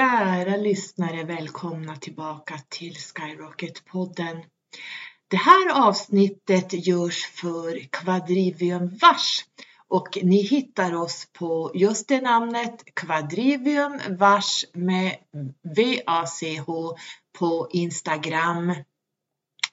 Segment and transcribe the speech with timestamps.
[0.00, 4.42] Kära lyssnare, välkomna tillbaka till Skyrocket-podden.
[5.28, 9.44] Det här avsnittet görs för Quadrivium Vars
[9.88, 15.16] och ni hittar oss på just det namnet Quadrivium Vars med
[15.76, 16.70] VACH
[17.38, 18.74] på Instagram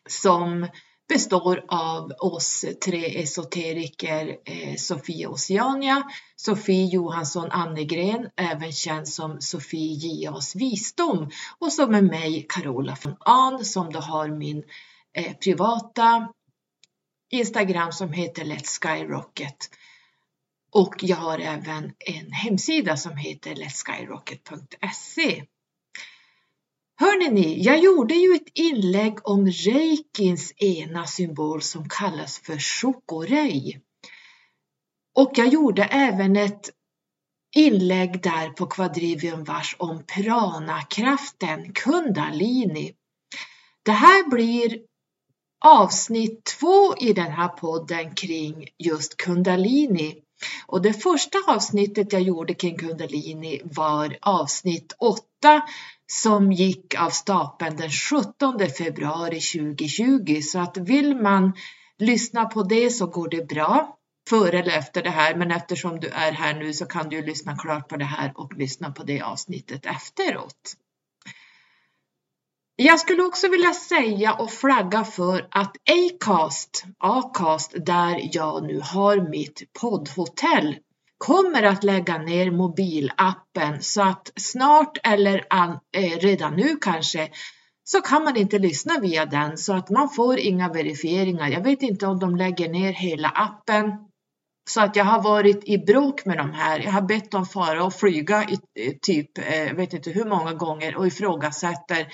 [0.09, 0.67] som
[1.07, 6.03] består av oss tre esoteriker, eh, Sofie Oceania,
[6.35, 13.15] Sofie Johansson Annegren, även känd som Sofie J.A.s visdom och så med mig Carola von
[13.19, 14.63] Ahn som då har min
[15.13, 16.33] eh, privata
[17.31, 19.69] Instagram som heter Let's Skyrocket.
[20.71, 25.43] Och jag har även en hemsida som heter letskyrocket.se.
[26.99, 33.81] Hörni ni, jag gjorde ju ett inlägg om reikins ena symbol som kallas för chokorei.
[35.15, 36.69] Och jag gjorde även ett
[37.55, 42.93] inlägg där på Quadrivium Vars om prana-kraften, kundalini.
[43.83, 44.79] Det här blir
[45.65, 50.23] avsnitt två i den här podden kring just kundalini.
[50.65, 55.21] Och det första avsnittet jag gjorde kring kundalini var avsnitt 8
[56.11, 60.41] som gick av stapeln den 17 februari 2020.
[60.41, 61.53] Så att vill man
[61.97, 63.97] lyssna på det så går det bra
[64.29, 65.35] före eller efter det här.
[65.35, 68.53] Men eftersom du är här nu så kan du lyssna klart på det här och
[68.53, 70.75] lyssna på det avsnittet efteråt.
[72.79, 79.29] Jag skulle också vilja säga och flagga för att Acast, Acast där jag nu har
[79.29, 80.75] mitt poddhotell
[81.17, 87.29] kommer att lägga ner mobilappen så att snart eller eh, redan nu kanske
[87.83, 91.47] så kan man inte lyssna via den så att man får inga verifieringar.
[91.47, 93.91] Jag vet inte om de lägger ner hela appen
[94.69, 96.79] så att jag har varit i bråk med de här.
[96.79, 100.25] Jag har bett dem fara och flyga i eh, typ, eh, jag vet inte hur
[100.25, 102.07] många gånger och ifrågasätter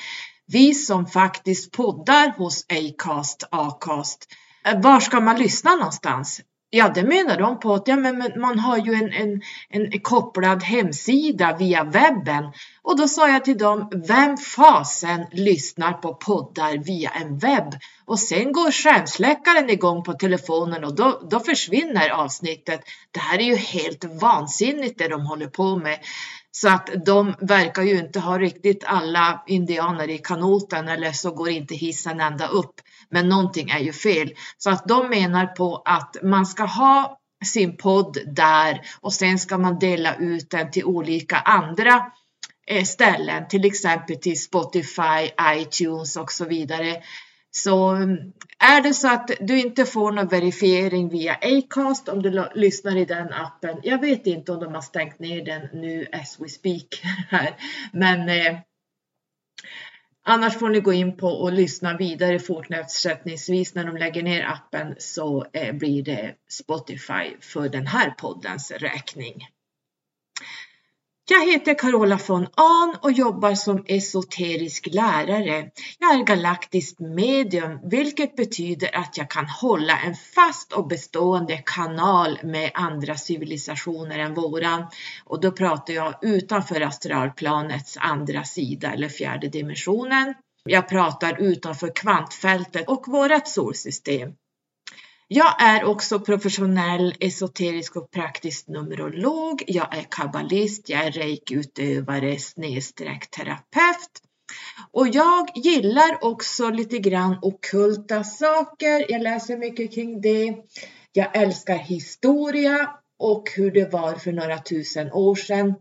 [0.47, 4.27] vi som faktiskt poddar hos Acast, Acast.
[4.65, 6.41] Eh, var ska man lyssna någonstans?
[6.75, 10.63] Ja, det menar de på att ja, men, man har ju en, en, en kopplad
[10.63, 12.43] hemsida via webben.
[12.81, 17.73] Och då sa jag till dem, vem fasen lyssnar på poddar via en webb?
[18.05, 22.81] Och sen går skärmsläckaren igång på telefonen och då, då försvinner avsnittet.
[23.11, 25.99] Det här är ju helt vansinnigt det de håller på med.
[26.55, 31.49] Så att de verkar ju inte ha riktigt alla indianer i kanoten eller så går
[31.49, 32.81] inte hissen ända upp.
[33.09, 34.33] Men någonting är ju fel.
[34.57, 39.57] Så att de menar på att man ska ha sin podd där och sen ska
[39.57, 42.11] man dela ut den till olika andra
[42.67, 47.01] eh, ställen, till exempel till Spotify, iTunes och så vidare.
[47.55, 47.91] Så
[48.59, 53.05] är det så att du inte får någon verifiering via Acast om du lyssnar i
[53.05, 53.79] den appen.
[53.83, 57.55] Jag vet inte om de har stängt ner den nu as we speak här,
[57.91, 58.59] men eh,
[60.23, 64.95] annars får ni gå in på och lyssna vidare fortsättningsvis när de lägger ner appen
[64.97, 69.47] så eh, blir det Spotify för den här poddens räkning.
[71.29, 75.69] Jag heter Carola von Ahn och jobbar som esoterisk lärare.
[75.99, 82.39] Jag är galaktiskt medium, vilket betyder att jag kan hålla en fast och bestående kanal
[82.43, 84.85] med andra civilisationer än våran.
[85.25, 90.33] Och då pratar jag utanför astralplanets andra sida eller fjärde dimensionen.
[90.69, 94.33] Jag pratar utanför kvantfältet och vårat solsystem.
[95.27, 99.63] Jag är också professionell esoterisk och praktisk numerolog.
[99.67, 104.21] Jag är kabbalist, jag är reikutövare snedstreck terapeut.
[104.91, 109.11] Och jag gillar också lite grann okulta saker.
[109.11, 110.55] Jag läser mycket kring det.
[111.11, 115.73] Jag älskar historia och hur det var för några tusen år sedan.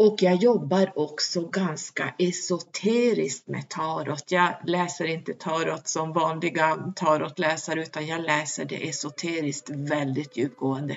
[0.00, 4.24] Och jag jobbar också ganska esoteriskt med tarot.
[4.28, 10.96] Jag läser inte tarot som vanliga tarotläsare utan jag läser det esoteriskt väldigt djupgående.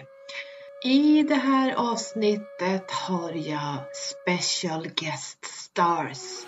[0.86, 6.45] I det här avsnittet har jag special guest stars.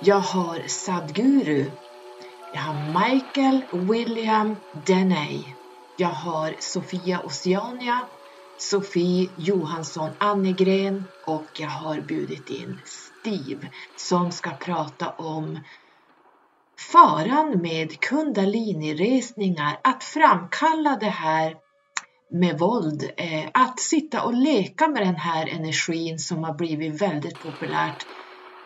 [0.00, 1.70] Jag har Sadguru.
[2.54, 5.42] Jag har Michael William Deney.
[5.96, 8.00] Jag har Sofia Oceania
[8.62, 15.58] Sofie Johansson Annegren och jag har bjudit in Steve som ska prata om
[16.92, 21.56] faran med kundaliniresningar, att framkalla det här
[22.30, 27.42] med våld, eh, att sitta och leka med den här energin som har blivit väldigt
[27.42, 28.06] populärt.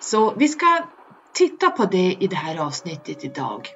[0.01, 0.87] Så vi ska
[1.35, 3.69] titta på det i det här avsnittet idag.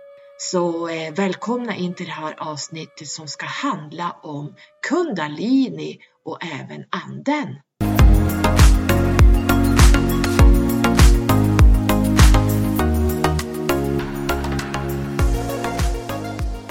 [0.42, 4.54] Så eh, välkomna in till det här avsnittet som ska handla om
[4.88, 7.60] kundalini och även anden.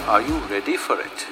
[0.07, 1.27] Are you ready for it?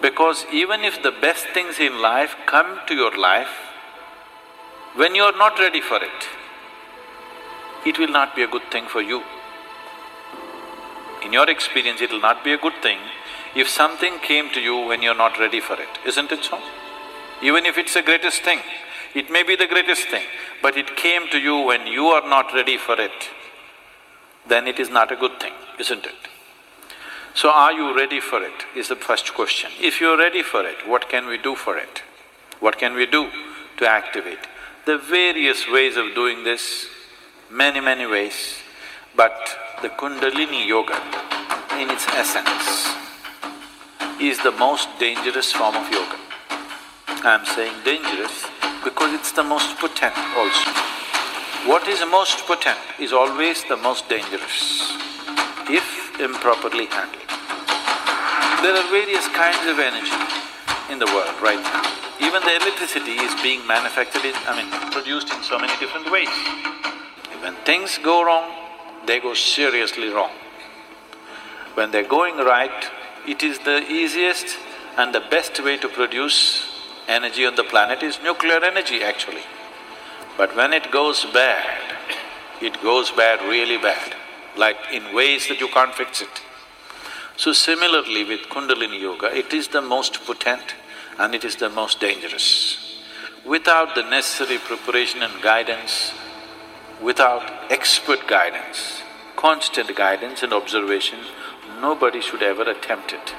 [0.00, 3.50] Because even if the best things in life come to your life,
[4.96, 6.28] when you are not ready for it,
[7.84, 9.22] it will not be a good thing for you.
[11.24, 12.98] In your experience, it will not be a good thing
[13.54, 16.58] if something came to you when you're not ready for it, isn't it so?
[17.42, 18.60] Even if it's the greatest thing,
[19.14, 20.24] it may be the greatest thing,
[20.62, 23.30] but it came to you when you are not ready for it,
[24.46, 26.28] then it is not a good thing, isn't it?
[27.34, 29.70] So are you ready for it, is the first question.
[29.80, 32.02] If you're ready for it, what can we do for it?
[32.60, 33.30] What can we do
[33.76, 34.40] to activate?
[34.86, 36.86] The various ways of doing this,
[37.50, 38.58] many, many ways,
[39.14, 41.00] but the Kundalini Yoga,
[41.78, 42.94] in its essence,
[44.20, 46.27] is the most dangerous form of yoga.
[47.24, 48.46] I'm saying dangerous
[48.84, 50.70] because it's the most potent also.
[51.66, 54.92] What is most potent is always the most dangerous,
[55.68, 57.26] if improperly handled.
[58.62, 60.14] There are various kinds of energy
[60.92, 61.82] in the world right now.
[62.20, 66.30] Even the electricity is being manufactured in, I mean, produced in so many different ways.
[67.42, 68.48] When things go wrong,
[69.06, 70.30] they go seriously wrong.
[71.74, 72.90] When they're going right,
[73.26, 74.56] it is the easiest
[74.96, 76.77] and the best way to produce
[77.08, 79.42] energy on the planet is nuclear energy actually.
[80.36, 81.96] But when it goes bad,
[82.60, 84.14] it goes bad really bad,
[84.56, 86.42] like in ways that you can't fix it.
[87.36, 90.74] So similarly with Kundalini Yoga, it is the most potent
[91.18, 93.02] and it is the most dangerous.
[93.44, 96.12] Without the necessary preparation and guidance,
[97.00, 99.02] without expert guidance,
[99.36, 101.18] constant guidance and observation,
[101.80, 103.34] nobody should ever attempt it.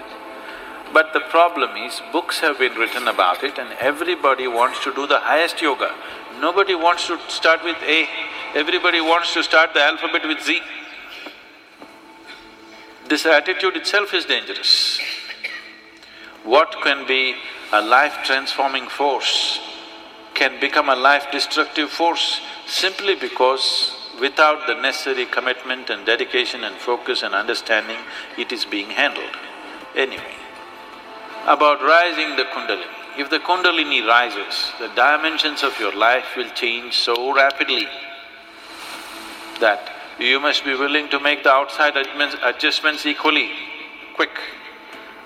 [0.92, 5.06] But the problem is, books have been written about it and everybody wants to do
[5.06, 5.94] the highest yoga.
[6.40, 8.08] Nobody wants to start with A,
[8.56, 10.62] everybody wants to start the alphabet with Z.
[13.08, 15.00] This attitude itself is dangerous.
[16.44, 17.36] What can be
[17.72, 19.60] a life-transforming force
[20.34, 27.24] can become a life-destructive force simply because without the necessary commitment and dedication and focus
[27.24, 27.98] and understanding,
[28.38, 29.36] it is being handled.
[29.96, 30.36] Anyway,
[31.50, 32.98] about rising the kundalini.
[33.18, 37.88] If the kundalini rises, the dimensions of your life will change so rapidly
[39.60, 41.98] that you must be willing to make the outside
[42.44, 43.50] adjustments equally
[44.16, 44.38] quick.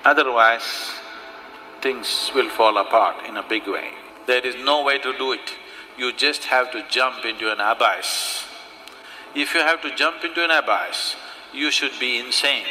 [0.05, 0.93] Otherwise,
[1.81, 3.89] things will fall apart in a big way.
[4.25, 5.51] There is no way to do it.
[5.97, 8.45] You just have to jump into an abyss.
[9.35, 11.15] If you have to jump into an abyss,
[11.53, 12.65] you should be insane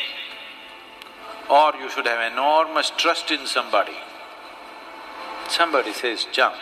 [1.53, 3.99] or you should have enormous trust in somebody.
[5.49, 6.57] Somebody says jump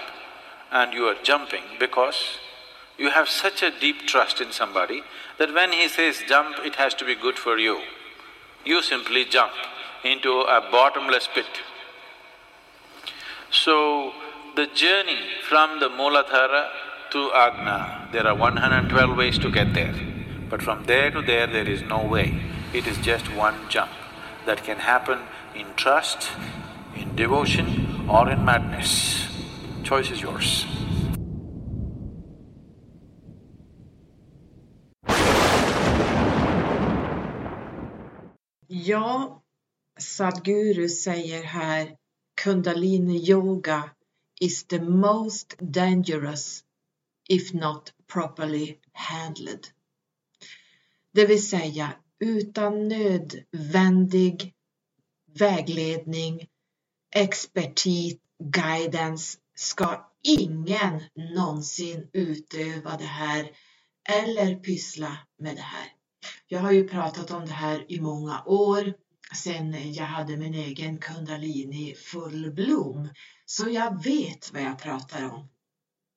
[0.73, 2.39] and you are jumping because
[2.99, 5.03] you have such a deep trust in somebody
[5.39, 7.81] that when he says jump, it has to be good for you.
[8.65, 9.53] You simply jump
[10.05, 11.63] into a bottomless pit.
[13.53, 14.13] So,
[14.57, 16.69] the journey from the Mooladhara
[17.13, 19.95] to Agna, there are 112 ways to get there.
[20.49, 22.41] But from there to there, there is no way.
[22.75, 23.91] It is just one jump
[24.51, 25.19] that can happen
[25.55, 26.29] in trust,
[26.97, 27.67] in devotion
[28.09, 29.29] or in madness.
[29.85, 30.67] Choice is yours.
[38.67, 39.43] Ja,
[40.01, 41.97] Sadhguru säger här
[42.43, 43.91] Kundalini yoga
[44.41, 46.65] is the most dangerous
[47.29, 49.69] if not properly handled.
[51.13, 54.53] Det vill säga utan nödvändig
[55.39, 56.47] vägledning,
[57.15, 61.01] expertis, guidance ska ingen
[61.35, 63.51] någonsin utöva det här
[64.09, 65.89] eller pyssla med det här.
[66.49, 68.95] Jag har ju pratat om det här i många år
[69.35, 73.09] sedan jag hade min egen kundalini full blom,
[73.45, 75.49] så jag vet vad jag pratar om.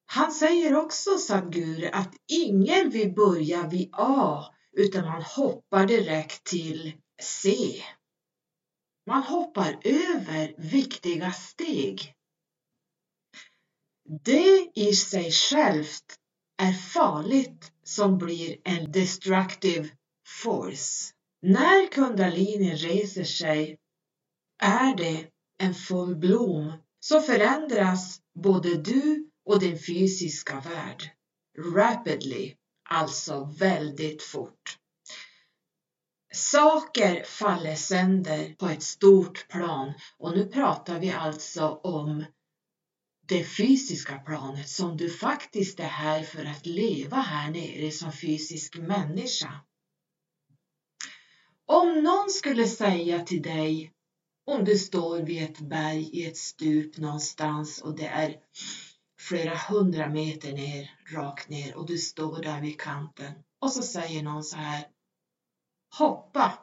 [0.05, 6.94] Han säger också, Sadhguru, att ingen vill börja vid A utan man hoppar direkt till
[7.22, 7.56] C.
[9.08, 12.13] Man hoppar över viktiga steg.
[14.24, 16.15] Det i sig självt
[16.58, 19.89] är farligt som blir en destructive
[20.44, 21.13] force.
[21.42, 23.77] När kundalini reser sig
[24.63, 25.27] är det
[25.58, 31.10] en full blom så förändras både du och din fysiska värld
[31.75, 32.56] rapidly
[32.93, 34.77] alltså väldigt fort.
[36.33, 42.25] Saker faller sönder på ett stort plan och nu pratar vi alltså om
[43.27, 48.77] det fysiska planet som du faktiskt är här för att leva här nere som fysisk
[48.77, 49.53] människa.
[51.65, 53.91] Om någon skulle säga till dig,
[54.45, 58.35] om du står vid ett berg i ett stup någonstans och det är
[59.30, 64.24] flera hundra meter ner, rakt ner och du står där vid kanten och så säger
[64.24, 64.88] någon så här,
[65.98, 66.60] hoppa.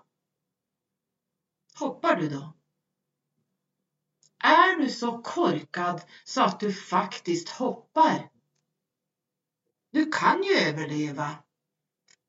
[1.78, 2.56] Hoppar du då?
[4.42, 8.30] Är du så korkad så att du faktiskt hoppar?
[9.90, 11.38] Du kan ju överleva.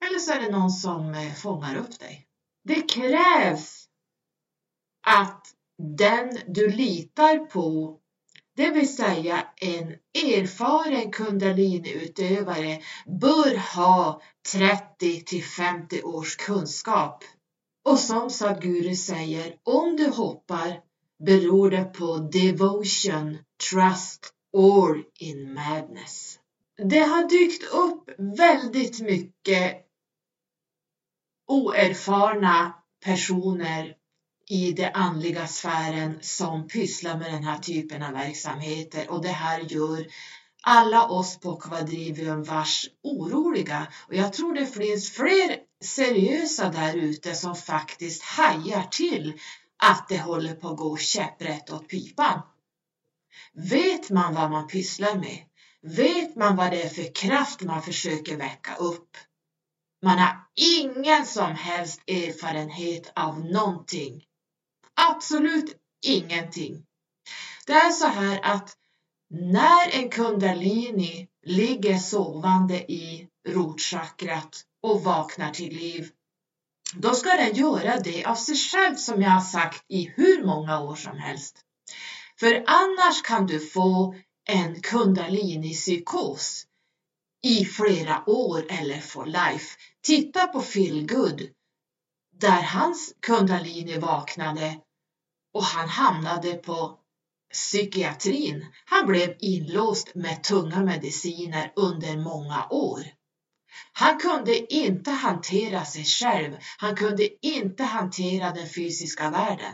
[0.06, 2.28] Eller så är det någon som eh, fångar upp dig.
[2.64, 3.90] Det krävs
[5.08, 8.01] att den du litar på,
[8.62, 17.24] det vill säga en erfaren kundaliniutövare, bör ha 30 till 50 års kunskap.
[17.86, 20.80] Och som Sadhguru säger, om du hoppar
[21.26, 23.38] beror det på devotion,
[23.70, 26.40] trust or in madness.
[26.90, 29.78] Det har dykt upp väldigt mycket
[31.48, 32.74] oerfarna
[33.06, 33.96] personer
[34.52, 39.60] i den andliga sfären som pysslar med den här typen av verksamheter och det här
[39.60, 40.06] gör
[40.64, 47.36] alla oss på Quadrivium vars oroliga och jag tror det finns fler seriösa där ute
[47.36, 49.34] som faktiskt hajar till
[49.84, 52.42] att det håller på att gå käpprätt åt pipan.
[53.54, 55.40] Vet man vad man pysslar med?
[55.82, 59.18] Vet man vad det är för kraft man försöker väcka upp?
[60.02, 64.24] Man har ingen som helst erfarenhet av någonting.
[64.96, 66.86] Absolut ingenting.
[67.66, 68.78] Det är så här att
[69.30, 76.10] när en kundalini ligger sovande i rotchakrat och vaknar till liv,
[76.96, 80.80] då ska den göra det av sig själv som jag har sagt i hur många
[80.80, 81.58] år som helst.
[82.40, 84.16] För annars kan du få
[84.50, 86.66] en kundalini-psykos
[87.44, 89.78] i flera år eller for life.
[90.02, 91.42] Titta på Feel Good
[92.42, 94.80] där hans kundalini vaknade
[95.54, 96.98] och han hamnade på
[97.54, 98.66] psykiatrin.
[98.86, 103.04] Han blev inlåst med tunga mediciner under många år.
[103.94, 106.58] Han kunde inte hantera sig själv.
[106.78, 109.74] Han kunde inte hantera den fysiska världen.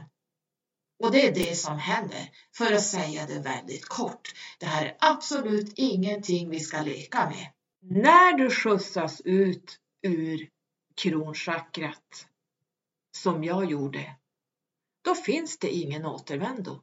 [1.04, 4.34] Och det är det som händer, för att säga det väldigt kort.
[4.60, 7.48] Det här är absolut ingenting vi ska leka med.
[7.82, 10.50] När du skjutsas ut ur
[10.96, 12.28] kronchakrat,
[13.18, 14.16] som jag gjorde,
[15.02, 16.82] då finns det ingen återvändo.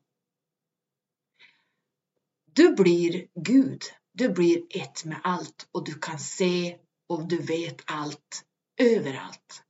[2.47, 7.83] Du blir Gud, du blir ett med allt och du kan se och du vet
[7.85, 8.45] allt
[8.81, 9.63] överallt.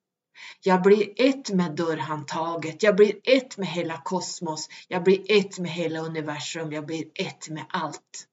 [0.60, 5.70] Jag blir ett med dörrhandtaget, jag blir ett med hela kosmos, jag blir ett med
[5.70, 8.28] hela universum, jag blir ett med allt.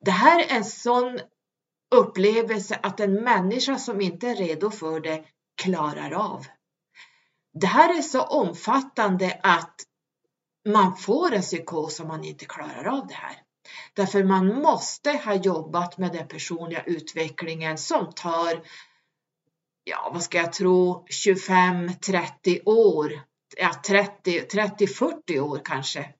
[0.00, 1.20] Det här är en sån
[1.94, 5.24] upplevelse att en människa som inte är redo för det
[5.62, 6.46] klarar av.
[7.54, 9.74] Det här är så omfattande att
[10.68, 13.36] man får en psykos om man inte klarar av det här.
[13.94, 18.62] Därför man måste ha jobbat med den personliga utvecklingen som tar,
[19.84, 23.20] ja vad ska jag tro, 25-30 år,
[23.56, 23.70] ja
[24.24, 26.14] 30-40 år kanske.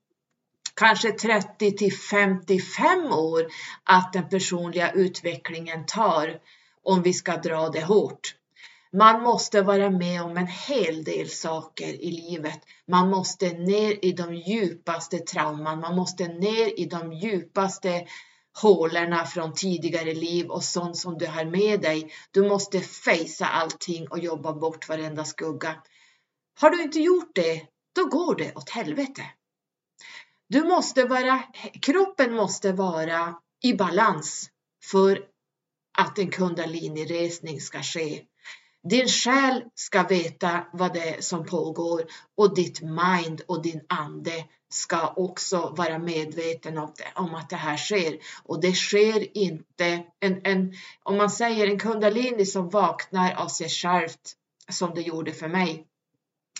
[0.75, 3.47] Kanske 30 till 55 år
[3.85, 6.41] att den personliga utvecklingen tar
[6.83, 8.35] om vi ska dra det hårt.
[8.97, 12.61] Man måste vara med om en hel del saker i livet.
[12.89, 18.07] Man måste ner i de djupaste trauman, man måste ner i de djupaste
[18.63, 22.13] hålorna från tidigare liv och sånt som du har med dig.
[22.31, 25.83] Du måste fejsa allting och jobba bort varenda skugga.
[26.61, 29.23] Har du inte gjort det, då går det åt helvete.
[30.49, 31.43] Du måste vara,
[31.83, 34.51] kroppen måste vara i balans
[34.85, 35.25] för
[35.99, 38.27] att en kundalini-resning ska ske.
[38.85, 42.03] Din själ ska veta vad det är som pågår
[42.37, 47.57] och ditt mind och din ande ska också vara medveten om, det, om att det
[47.57, 48.19] här sker.
[48.45, 50.73] Och det sker inte, en, en,
[51.03, 54.37] om man säger en kundalini som vaknar av sig självt
[54.71, 55.87] som det gjorde för mig.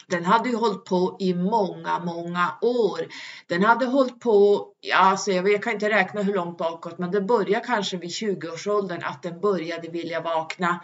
[0.09, 3.01] Den hade ju hållit på i många, många år.
[3.47, 7.11] Den hade hållit på, ja, alltså jag, jag kan inte räkna hur långt bakåt, men
[7.11, 10.81] det började kanske vid 20-årsåldern att den började vilja vakna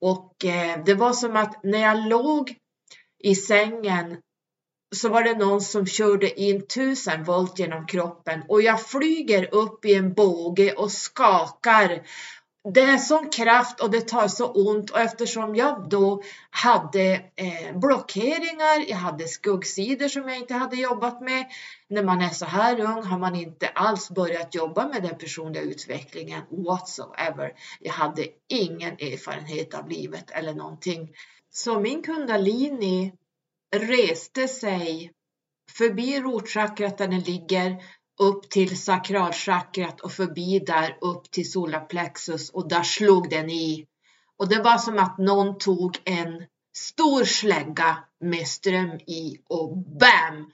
[0.00, 2.54] och eh, det var som att när jag låg
[3.18, 4.16] i sängen
[4.96, 9.84] så var det någon som körde in tusen volt genom kroppen och jag flyger upp
[9.84, 12.02] i en båge och skakar
[12.64, 17.78] det är sån kraft och det tar så ont och eftersom jag då hade eh,
[17.78, 21.46] blockeringar, jag hade skuggsidor som jag inte hade jobbat med.
[21.88, 25.62] När man är så här ung har man inte alls börjat jobba med den personliga
[25.62, 27.52] utvecklingen whatsoever.
[27.80, 31.08] Jag hade ingen erfarenhet av livet eller någonting.
[31.50, 33.12] Så min kundalini
[33.76, 35.12] reste sig
[35.70, 37.82] förbi rotchakrat där den ligger
[38.18, 43.86] upp till sakralchakrat och förbi där upp till solarplexus och där slog den i.
[44.36, 46.46] Och det var som att någon tog en
[46.76, 50.52] stor slägga med ström i och BAM!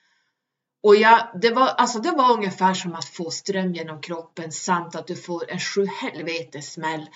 [0.83, 4.95] Och jag, det, var, alltså det var ungefär som att få ström genom kroppen samt
[4.95, 7.07] att du får en sjuhelvetes smäll.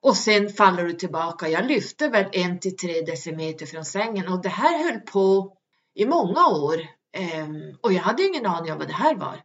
[0.00, 1.48] Och sen faller du tillbaka.
[1.48, 5.56] Jag lyfte väl en till tre decimeter från sängen och det här höll på
[5.94, 6.80] i många år.
[7.12, 9.42] Ehm, och jag hade ingen aning om vad det här var.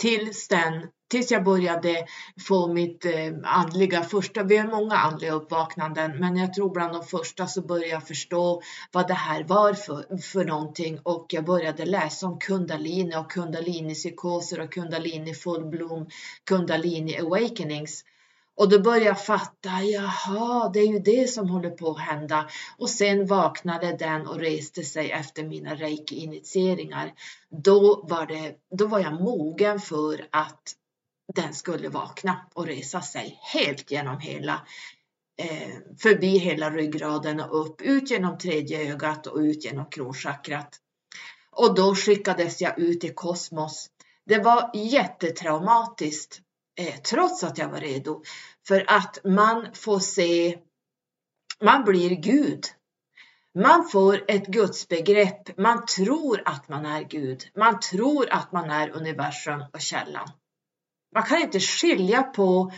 [0.00, 2.06] Tills den tills jag började
[2.48, 7.04] få mitt eh, andliga första, vi har många andliga uppvaknanden, men jag tror bland de
[7.04, 11.84] första så började jag förstå vad det här var för, för någonting och jag började
[11.84, 16.06] läsa om kundalini och kundalini-psykoser och kundalini full bloom,
[16.44, 18.04] kundalini awakenings.
[18.60, 22.48] Och då började jag fatta, jaha, det är ju det som håller på att hända.
[22.78, 27.12] Och sen vaknade den och reste sig efter mina reiki-initieringar.
[27.50, 30.74] Då var, det, då var jag mogen för att
[31.34, 34.66] den skulle vakna och resa sig helt genom hela
[35.42, 40.80] eh, förbi hela ryggraden och upp, ut genom tredje ögat och ut genom kronchakrat.
[41.50, 43.90] Och då skickades jag ut i kosmos.
[44.26, 46.40] Det var jättetraumatiskt,
[46.76, 48.22] Eh, trots att jag var redo,
[48.68, 50.58] för att man får se,
[51.60, 52.64] man blir Gud.
[53.54, 58.90] Man får ett gudsbegrepp, man tror att man är Gud, man tror att man är
[58.90, 60.28] universum och källan.
[61.14, 62.72] Man kan inte skilja på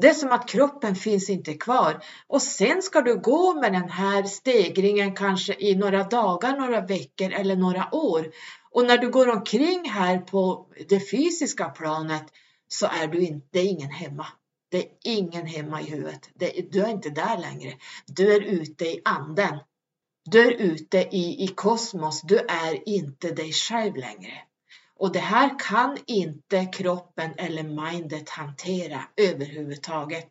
[0.00, 3.88] det är som att kroppen finns inte kvar och sen ska du gå med den
[3.88, 8.30] här stegringen kanske i några dagar, några veckor eller några år.
[8.70, 12.24] Och när du går omkring här på det fysiska planet
[12.68, 14.26] så är du inte, det är ingen hemma.
[14.70, 16.30] Det är ingen hemma i huvudet.
[16.34, 17.74] Det, du är inte där längre.
[18.06, 19.58] Du är ute i anden.
[20.24, 22.22] Du är ute i, i kosmos.
[22.22, 24.42] Du är inte dig själv längre.
[24.98, 30.28] Och det här kan inte kroppen eller mindet hantera överhuvudtaget.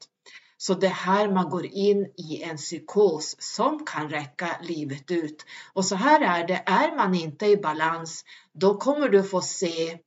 [0.58, 5.45] Så det här man går in i en psykos som kan räcka livet ut.
[5.74, 10.00] Och så här är det, är man inte i balans, då kommer du få se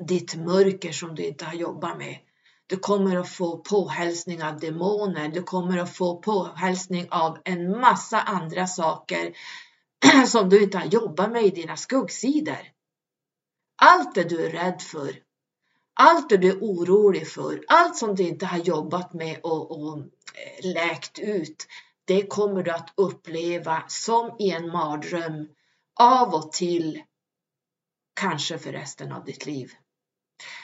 [0.00, 2.18] ditt mörker som du inte har jobbat med.
[2.66, 8.20] Du kommer att få påhälsning av demoner, du kommer att få påhälsning av en massa
[8.20, 9.36] andra saker
[10.26, 12.72] som du inte har jobbat med i dina skuggsidor.
[13.82, 15.14] Allt det du är rädd för,
[15.94, 19.98] allt det du är orolig för, allt som du inte har jobbat med och, och
[19.98, 21.66] eh, läkt ut,
[22.04, 25.48] det kommer du att uppleva som i en mardröm
[26.00, 27.02] av och till,
[28.20, 29.72] kanske för resten av ditt liv.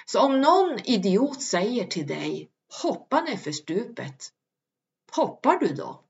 [0.04, 2.48] Så om någon idiot säger till dig,
[2.82, 4.32] hoppa stupet,
[5.12, 6.02] hoppar du då?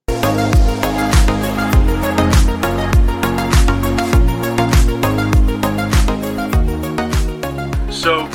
[8.07, 8.26] So,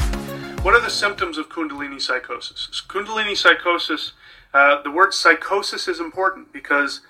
[0.63, 2.81] what are the symptoms of Kundalini psychosis?
[2.87, 4.11] Kundalini psychosis,
[4.53, 7.01] uh, the word psychosis is important because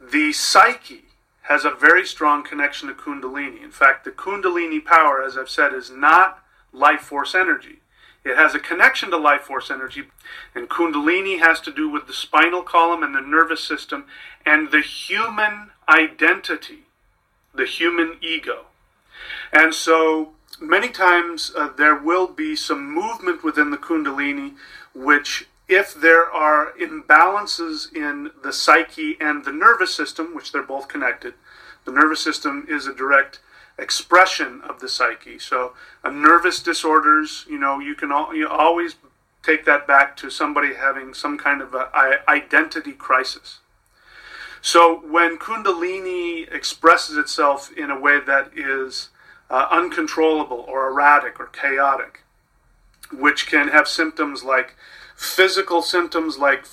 [0.00, 1.04] the psyche
[1.42, 3.62] has a very strong connection to Kundalini.
[3.62, 6.39] In fact, the Kundalini power, as I've said, is not
[6.72, 7.80] life force energy.
[8.24, 10.04] It has a connection to life force energy,
[10.54, 14.04] and Kundalini has to do with the spinal column and the nervous system
[14.44, 16.80] and the human identity,
[17.54, 18.66] the human ego.
[19.52, 24.54] And so many times uh, there will be some movement within the Kundalini,
[24.94, 30.88] which, if there are imbalances in the psyche and the nervous system, which they're both
[30.88, 31.34] connected,
[31.86, 33.40] the nervous system is a direct
[33.80, 35.38] expression of the psyche.
[35.38, 35.72] So,
[36.04, 38.96] a nervous disorders, you know, you can you always
[39.42, 43.58] take that back to somebody having some kind of a, identity crisis.
[44.60, 49.08] So, when Kundalini expresses itself in a way that is
[49.48, 52.20] uh, uncontrollable or erratic or chaotic,
[53.12, 54.76] which can have symptoms like
[55.16, 56.66] physical symptoms like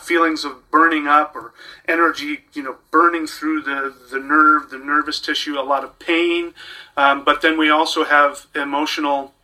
[0.00, 1.52] feelings of burning up or
[1.86, 6.54] energy, you know, burning through the, the nerve, the nervous tissue, a lot of pain.
[6.96, 9.34] Um, but then we also have emotional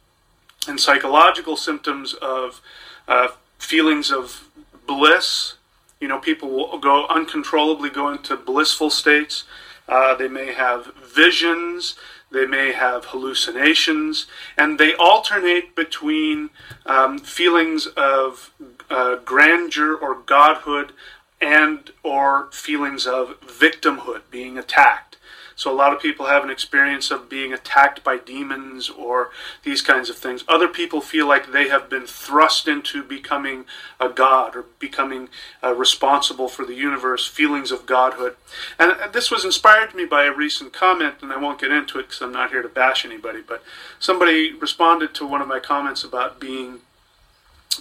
[0.67, 2.61] and psychological symptoms of
[3.07, 4.49] uh, feelings of
[4.87, 5.55] bliss.
[6.01, 9.45] You know, people will go uncontrollably go into blissful states.
[9.87, 11.97] Uh, they may have visions
[12.35, 14.27] they may have hallucinations,
[14.59, 16.51] and they alternate between
[16.85, 18.53] um, feelings of
[18.91, 20.93] uh, grandeur or godhood
[21.41, 25.15] and or feelings of victimhood, being attacked.
[25.57, 29.31] So a lot of people have an experience of being attacked by demons or
[29.63, 30.43] these kinds of things.
[30.49, 33.65] Other people feel like they have been thrust into becoming
[34.01, 35.29] a god or becoming
[35.63, 38.37] uh, responsible for the universe, feelings of godhood.
[38.79, 41.99] And this was inspired to me by a recent comment, and I won't get into
[41.99, 43.63] it because I'm not here to bash anybody, but
[43.99, 46.81] somebody responded to one of my comments about being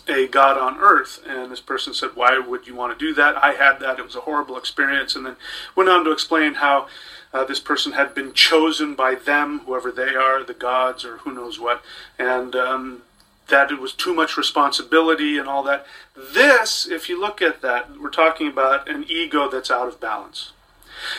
[0.08, 1.20] a God on earth.
[1.28, 3.38] And this person said, Why would you want to do that?
[3.38, 4.00] I had that.
[4.00, 5.16] It was a horrible experience.
[5.16, 5.36] And then
[5.76, 6.88] went on to explain how
[7.34, 11.34] uh, this person had been chosen by them, whoever they are, the gods or who
[11.34, 11.82] knows what,
[12.20, 13.02] and um,
[13.48, 15.86] that it was too much responsibility and all that.
[16.16, 20.52] This, if you look at that, we're talking about an ego that's out of balance.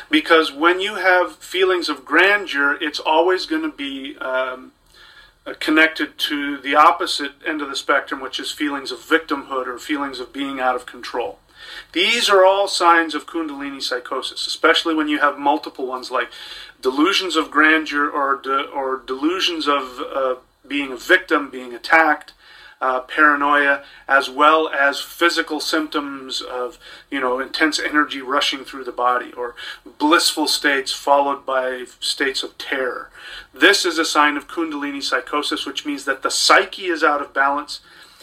[0.09, 4.73] Because when you have feelings of grandeur, it's always going to be um,
[5.61, 10.19] connected to the opposite end of the spectrum, which is feelings of victimhood or feelings
[10.21, 11.39] of being out of control.
[11.93, 16.31] These are all signs of Kundalini psychosis, especially when you have multiple ones like
[16.81, 22.33] delusions of grandeur or, de- or delusions of uh, being a victim, being attacked,
[22.85, 26.79] uh, paranoia, as well as physical symptoms of,
[27.11, 29.55] you know, intense energy rushing through the body, or
[29.97, 33.11] blissful states followed by states of terror.
[33.55, 37.33] This is a sign of Kundalini psychosis, which means that the psyche is out of
[37.33, 37.81] balance,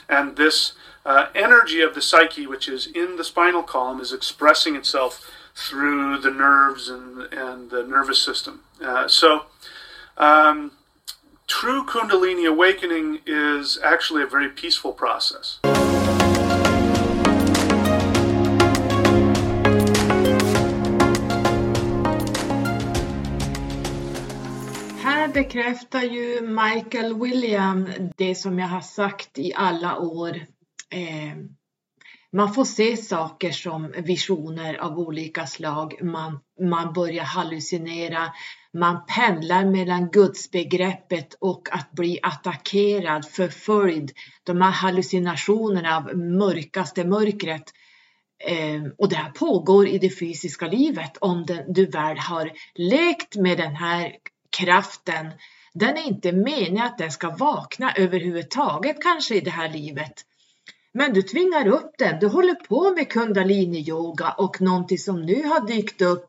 [0.08, 0.74] and this
[1.08, 6.20] uh, energy of the psyche, which is in the spinal column, is expressing itself through
[6.20, 8.62] the nerves and, and the nervous system.
[8.80, 9.46] Uh, so,
[10.18, 10.72] um,
[11.60, 15.60] true Kundalini awakening is actually a very peaceful process.
[25.04, 30.36] Här bekräftar ju Michael William det som jag har sagt i alla år.
[30.90, 31.38] Eh,
[32.34, 36.04] man får se saker som visioner av olika slag.
[36.04, 38.32] Man, man börjar hallucinera.
[38.74, 44.12] Man pendlar mellan gudsbegreppet och att bli attackerad, förföljd.
[44.44, 47.74] De här hallucinationerna av mörkaste mörkret.
[48.48, 53.58] Ehm, och det här pågår i det fysiska livet om du väl har lekt med
[53.58, 54.16] den här
[54.58, 55.32] kraften.
[55.74, 60.14] Den är inte meningen att den ska vakna överhuvudtaget kanske i det här livet.
[60.94, 62.20] Men du tvingar upp den.
[62.20, 66.28] Du håller på med kundalini-yoga och någonting som nu har dykt upp,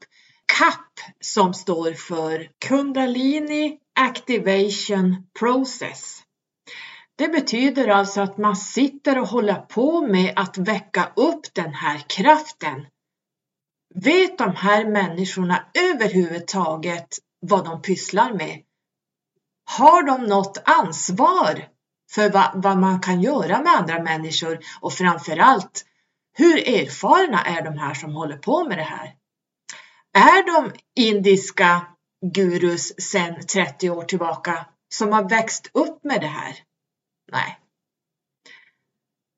[0.58, 6.22] CAP, som står för Kundalini Activation Process.
[7.16, 11.98] Det betyder alltså att man sitter och håller på med att väcka upp den här
[12.08, 12.86] kraften.
[13.94, 17.08] Vet de här människorna överhuvudtaget
[17.40, 18.62] vad de pysslar med?
[19.64, 21.68] Har de något ansvar
[22.10, 25.84] för vad, vad, man kan göra med andra människor och framförallt
[26.32, 29.14] hur erfarna är de här som håller på med det här?
[30.12, 31.86] Är de indiska
[32.34, 36.56] gurus sedan 30 år tillbaka som har växt upp med det här?
[37.32, 37.58] Nej.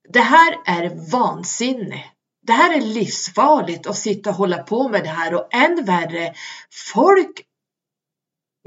[0.08, 2.04] Det här är vansinne.
[2.42, 6.34] Det här är livsfarligt att sitta och hålla på med det här och än värre,
[6.92, 7.46] folk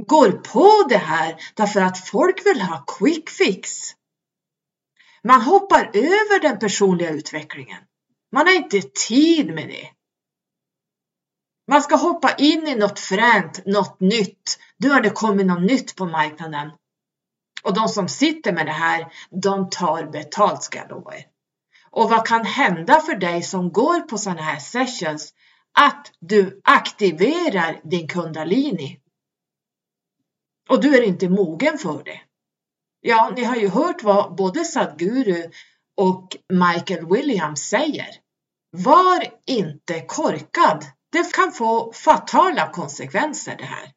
[0.07, 3.71] går på det här därför att folk vill ha quick fix.
[5.23, 7.83] Man hoppar över den personliga utvecklingen.
[8.31, 9.89] Man har inte tid med det.
[11.67, 14.59] Man ska hoppa in i något fränt, något nytt.
[14.77, 16.71] Nu har det kommit något nytt på marknaden.
[17.63, 21.25] Och de som sitter med det här, de tar betalt ska jag lova er.
[21.91, 25.33] Och vad kan hända för dig som går på sådana här sessions?
[25.79, 28.99] Att du aktiverar din kundalini.
[30.69, 32.21] Och du är inte mogen för det.
[33.01, 35.51] Ja, ni har ju hört vad både Sadhguru
[35.97, 38.09] och Michael Williams säger.
[38.71, 40.85] Var inte korkad.
[41.11, 43.91] Det kan få fatala konsekvenser det här.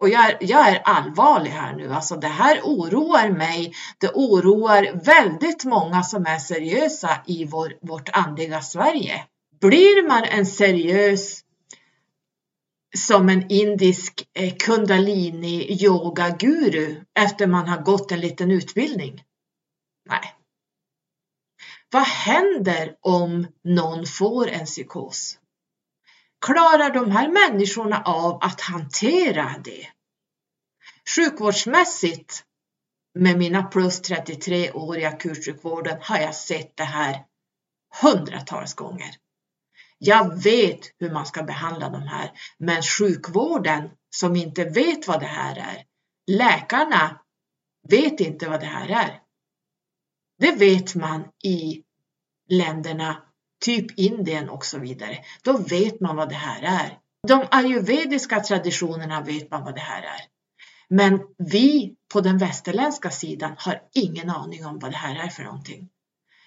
[0.00, 3.74] Och jag är, jag är allvarlig här nu, alltså det här oroar mig.
[3.98, 9.24] Det oroar väldigt många som är seriösa i vår, vårt andliga Sverige.
[9.60, 11.40] Blir man en seriös
[12.96, 19.22] som en indisk eh, kundalini yoga guru efter man har gått en liten utbildning?
[20.08, 20.34] Nej.
[21.90, 25.39] Vad händer om någon får en psykos?
[26.40, 29.86] Klarar de här människorna av att hantera det?
[31.16, 32.44] Sjukvårdsmässigt
[33.14, 37.24] med mina plus 33 år i akutsjukvården har jag sett det här
[38.02, 39.10] hundratals gånger.
[39.98, 45.26] Jag vet hur man ska behandla de här, men sjukvården som inte vet vad det
[45.26, 45.84] här är,
[46.36, 47.20] läkarna
[47.88, 49.20] vet inte vad det här är.
[50.38, 51.82] Det vet man i
[52.48, 53.22] länderna,
[53.60, 55.18] typ Indien och så vidare.
[55.42, 56.98] Då vet man vad det här är.
[57.28, 60.20] De ayurvediska traditionerna vet man vad det här är.
[60.88, 65.42] Men vi på den västerländska sidan har ingen aning om vad det här är för
[65.42, 65.88] någonting.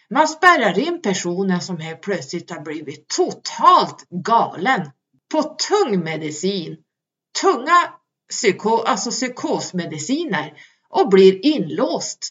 [0.09, 4.91] Man spärrar in personen som helt plötsligt har blivit totalt galen
[5.31, 6.77] på tung medicin,
[7.41, 7.93] tunga
[8.29, 10.53] psyko, alltså psykosmediciner
[10.89, 12.29] och blir inlåst.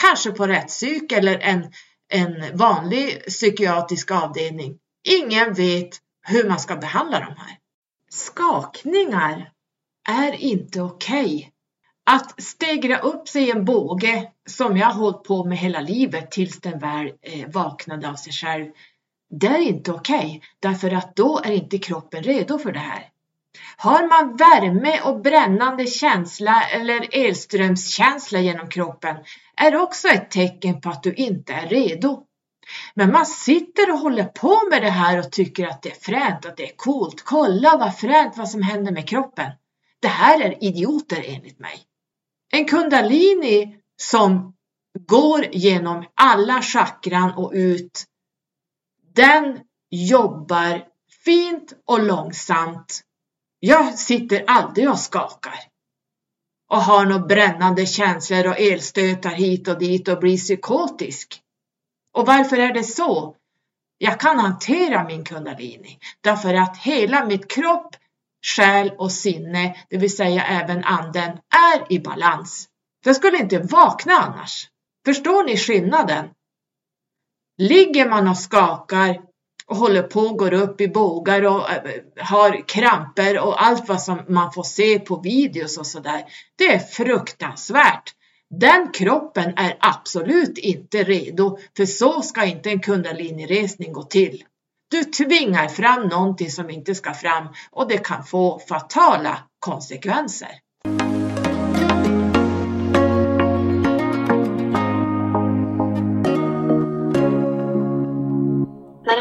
[0.00, 1.72] Kanske på rättspsyk eller en,
[2.08, 4.78] en vanlig psykiatrisk avdelning.
[5.08, 5.88] Ingen vet
[6.26, 7.58] hur man ska behandla de här.
[8.10, 9.50] Skakningar
[10.08, 11.24] är inte okej.
[11.24, 11.50] Okay.
[12.06, 16.30] Att stegra upp sig i en båge som jag har hållit på med hela livet
[16.30, 18.70] tills den väl eh, vaknade av sig själv.
[19.30, 23.08] Det är inte okej okay, därför att då är inte kroppen redo för det här.
[23.76, 29.16] Har man värme och brännande känsla eller elströmskänsla genom kroppen
[29.56, 32.22] är också ett tecken på att du inte är redo.
[32.94, 36.46] Men man sitter och håller på med det här och tycker att det är fränt,
[36.46, 37.22] att det är coolt.
[37.24, 39.50] Kolla vad fränt vad som händer med kroppen.
[40.00, 41.82] Det här är idioter enligt mig.
[42.52, 44.54] En kundalini som
[45.08, 48.04] går genom alla chakran och ut.
[49.14, 50.84] Den jobbar
[51.24, 53.02] fint och långsamt.
[53.66, 55.60] Jag sitter aldrig och skakar
[56.70, 61.40] och har några brännande känslor och elstötar hit och dit och blir psykotisk.
[62.14, 63.36] Och varför är det så?
[63.98, 67.96] Jag kan hantera min kundalini därför att hela mitt kropp,
[68.46, 71.30] själ och sinne, det vill säga även anden,
[71.72, 72.68] är i balans.
[73.04, 74.68] Jag skulle inte vakna annars.
[75.04, 76.30] Förstår ni skillnaden?
[77.58, 79.20] Ligger man och skakar
[79.70, 81.82] och håller på och går upp i bågar och äh,
[82.20, 86.24] har kramper och allt vad som man får se på videos och sådär.
[86.56, 88.14] Det är fruktansvärt.
[88.60, 94.44] Den kroppen är absolut inte redo, för så ska inte en kundalinjeresning gå till.
[94.90, 100.63] Du tvingar fram någonting som inte ska fram och det kan få fatala konsekvenser.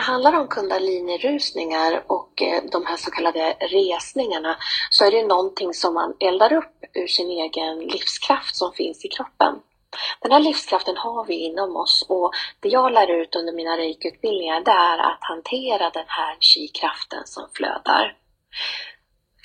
[0.03, 4.57] Handlar om kundalini-rusningar och eh, de här så kallade resningarna
[4.89, 9.07] så är det någonting som man eldar upp ur sin egen livskraft som finns i
[9.07, 9.55] kroppen.
[10.21, 14.61] Den här livskraften har vi inom oss och det jag lär ut under mina reiki-utbildningar
[14.61, 18.15] det är att hantera den här chi-kraften som flödar.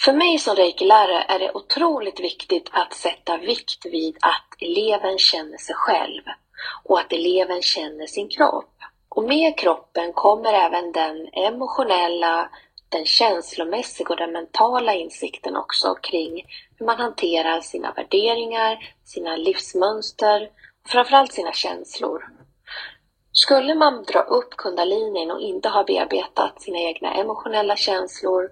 [0.05, 5.59] För mig som reikilärare är det otroligt viktigt att sätta vikt vid att eleven känner
[5.59, 6.23] sig själv
[6.85, 8.77] och att eleven känner sin kropp.
[9.18, 12.50] Och med kroppen kommer även den emotionella,
[12.88, 16.44] den känslomässiga och den mentala insikten också kring
[16.78, 20.50] hur man hanterar sina värderingar, sina livsmönster
[20.85, 22.24] och framförallt sina känslor.
[23.33, 28.50] Skulle man dra upp kundalinin och inte ha bearbetat sina egna emotionella känslor,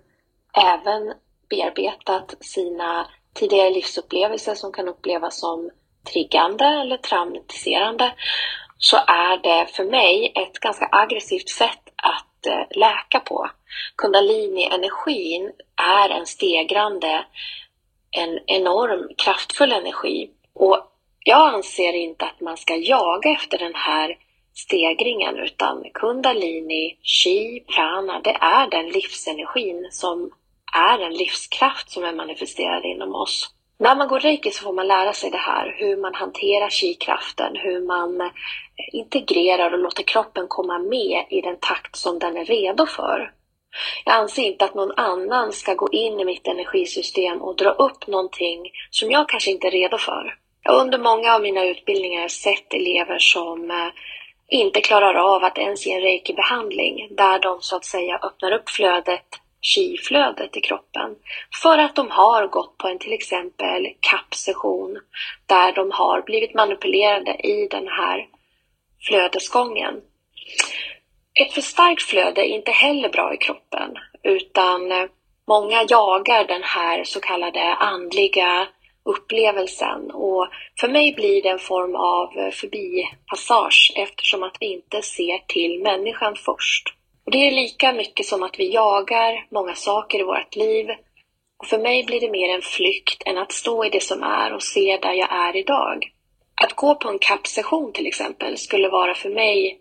[0.73, 1.15] även
[1.51, 5.71] bearbetat sina tidigare livsupplevelser som kan upplevas som
[6.13, 8.13] triggande eller traumatiserande,
[8.79, 13.51] så är det för mig ett ganska aggressivt sätt att eh, läka på.
[13.97, 17.25] Kundalini-energin är en stegrande,
[18.11, 20.93] en enorm kraftfull energi och
[21.29, 24.17] jag anser inte att man ska jaga efter den här
[24.55, 30.31] stegringen utan kundalini, chi, prana, det är den livsenergin som
[30.75, 33.56] är en livskraft som är manifesterad inom oss.
[33.79, 37.57] När man går reiki så får man lära sig det här, hur man hanterar kikraften,
[37.57, 38.31] hur man eh,
[38.93, 43.33] integrerar och låter kroppen komma med i den takt som den är redo för.
[44.05, 48.07] Jag anser inte att någon annan ska gå in i mitt energisystem och dra upp
[48.07, 50.35] någonting som jag kanske inte är redo för.
[50.63, 53.89] Jag har under många av mina utbildningar sett elever som eh,
[54.49, 58.69] inte klarar av att ens ge en reiki-behandling där de så att säga öppnar upp
[58.69, 59.27] flödet
[59.75, 61.17] chi-flödet i kroppen.
[61.63, 65.01] För att de har gått på en till exempel kappsession
[65.47, 68.27] där de har blivit manipulerade i den här
[69.09, 69.95] flödesgången.
[71.41, 75.07] Ett för starkt flöde är inte heller bra i kroppen utan eh,
[75.49, 78.69] många jagar den här så kallade andliga
[79.05, 80.49] upplevelsen och
[80.81, 85.83] för mig blir det en form av eh, förbipassage eftersom att vi inte ser till
[85.83, 86.95] människan först.
[87.27, 90.87] Och det är lika mycket som att vi jagar många saker i vårt liv.
[91.59, 94.55] Och för mig blir det mer en flykt än att stå i det som är
[94.55, 96.13] och se där jag är idag.
[96.63, 99.81] Att gå på en kappsession till exempel skulle vara för mig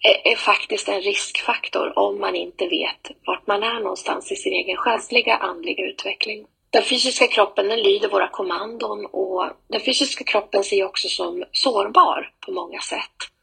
[0.00, 4.52] är, är faktiskt en riskfaktor om man inte vet vart man är någonstans i sin
[4.52, 6.46] egen själsliga andliga utveckling.
[6.70, 12.30] Den fysiska kroppen den lyder våra kommandon och den fysiska kroppen ser också som sårbar
[12.46, 13.35] på många sätt.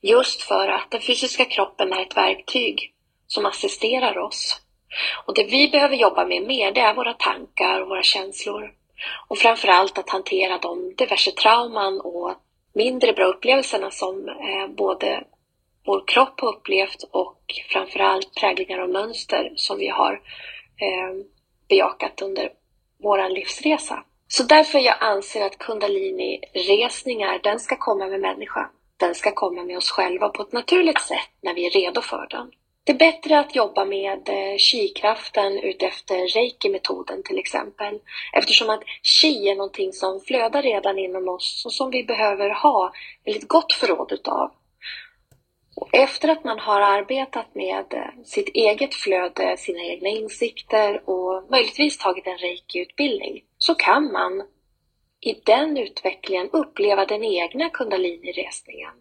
[0.00, 2.92] Just för att den fysiska kroppen är ett verktyg
[3.26, 4.60] som assisterar oss.
[5.26, 8.72] Och det vi behöver jobba med mer, det är våra tankar och våra känslor.
[9.28, 12.34] Och framförallt att hantera de diverse trauman och
[12.74, 15.24] mindre bra upplevelserna som eh, både
[15.86, 20.12] vår kropp har upplevt och framförallt präglingar och mönster som vi har
[20.80, 21.24] eh,
[21.68, 22.52] bejakat under
[23.02, 24.04] vår livsresa.
[24.28, 28.68] Så därför jag anser att kundalini-resningar, den ska komma med människan.
[28.98, 32.26] Den ska komma med oss själva på ett naturligt sätt när vi är redo för
[32.30, 32.50] den.
[32.84, 37.98] Det är bättre att jobba med eh, chi-kraften utefter reiki-metoden till exempel.
[38.32, 42.92] Eftersom att chi är någonting som flödar redan inom oss och som vi behöver ha
[43.24, 44.50] ett gott förråd utav.
[45.76, 51.50] Och efter att man har arbetat med eh, sitt eget flöde, sina egna insikter och
[51.50, 54.42] möjligtvis tagit en reiki-utbildning så kan man
[55.20, 58.92] i den utvecklingen uppleva den egna kundalini-resningen.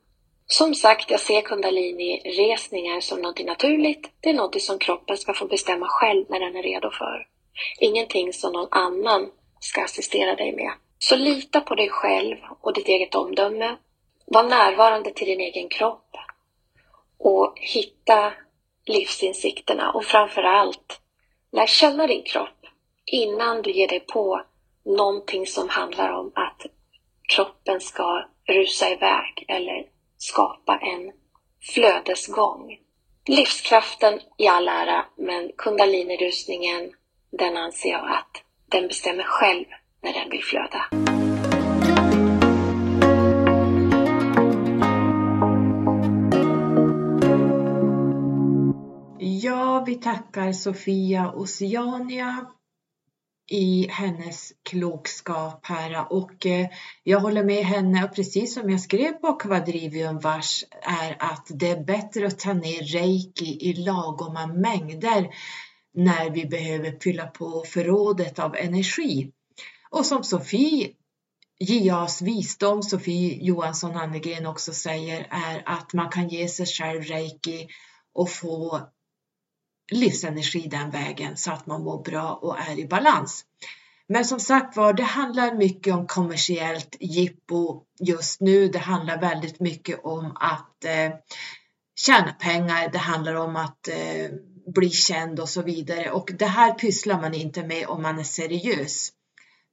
[0.45, 4.11] Som sagt, jag ser kundalini-resningar som något naturligt.
[4.21, 7.27] Det är något som kroppen ska få bestämma själv när den är redo för.
[7.79, 10.71] Ingenting som någon annan ska assistera dig med.
[10.99, 13.77] Så lita på dig själv och ditt eget omdöme.
[14.25, 16.15] Var närvarande till din egen kropp.
[17.17, 18.33] Och hitta
[18.85, 21.01] livsinsikterna och framför allt
[21.51, 22.65] lär känna din kropp
[23.05, 24.41] innan du ger dig på
[24.87, 26.65] någonting som handlar om att
[27.27, 29.85] kroppen ska rusa iväg eller
[30.17, 31.11] skapa en
[31.73, 32.77] flödesgång.
[33.25, 36.91] Livskraften i all ära, men kundalini-rusningen,
[37.31, 39.65] den anser jag att den bestämmer själv
[40.01, 40.85] när den vill flöda.
[49.19, 52.45] Ja, vi tackar Sofia Oceania
[53.47, 56.67] i hennes klokskap här och eh,
[57.03, 61.69] jag håller med henne och precis som jag skrev på Quadrivium Vars är att det
[61.69, 65.29] är bättre att ta ner reiki i lagoma mängder
[65.93, 69.31] när vi behöver fylla på förrådet av energi.
[69.89, 70.89] Och som Sofie
[71.59, 77.67] JAs visdom, Sofie Johansson Annegren också säger, är att man kan ge sig själv reiki
[78.13, 78.87] och få
[79.91, 83.45] livsenergi den vägen så att man mår bra och är i balans.
[84.09, 88.67] Men som sagt var, det handlar mycket om kommersiellt jippo just nu.
[88.67, 91.11] Det handlar väldigt mycket om att eh,
[91.99, 92.89] tjäna pengar.
[92.91, 94.31] Det handlar om att eh,
[94.67, 98.23] bli känd och så vidare och det här pysslar man inte med om man är
[98.23, 99.11] seriös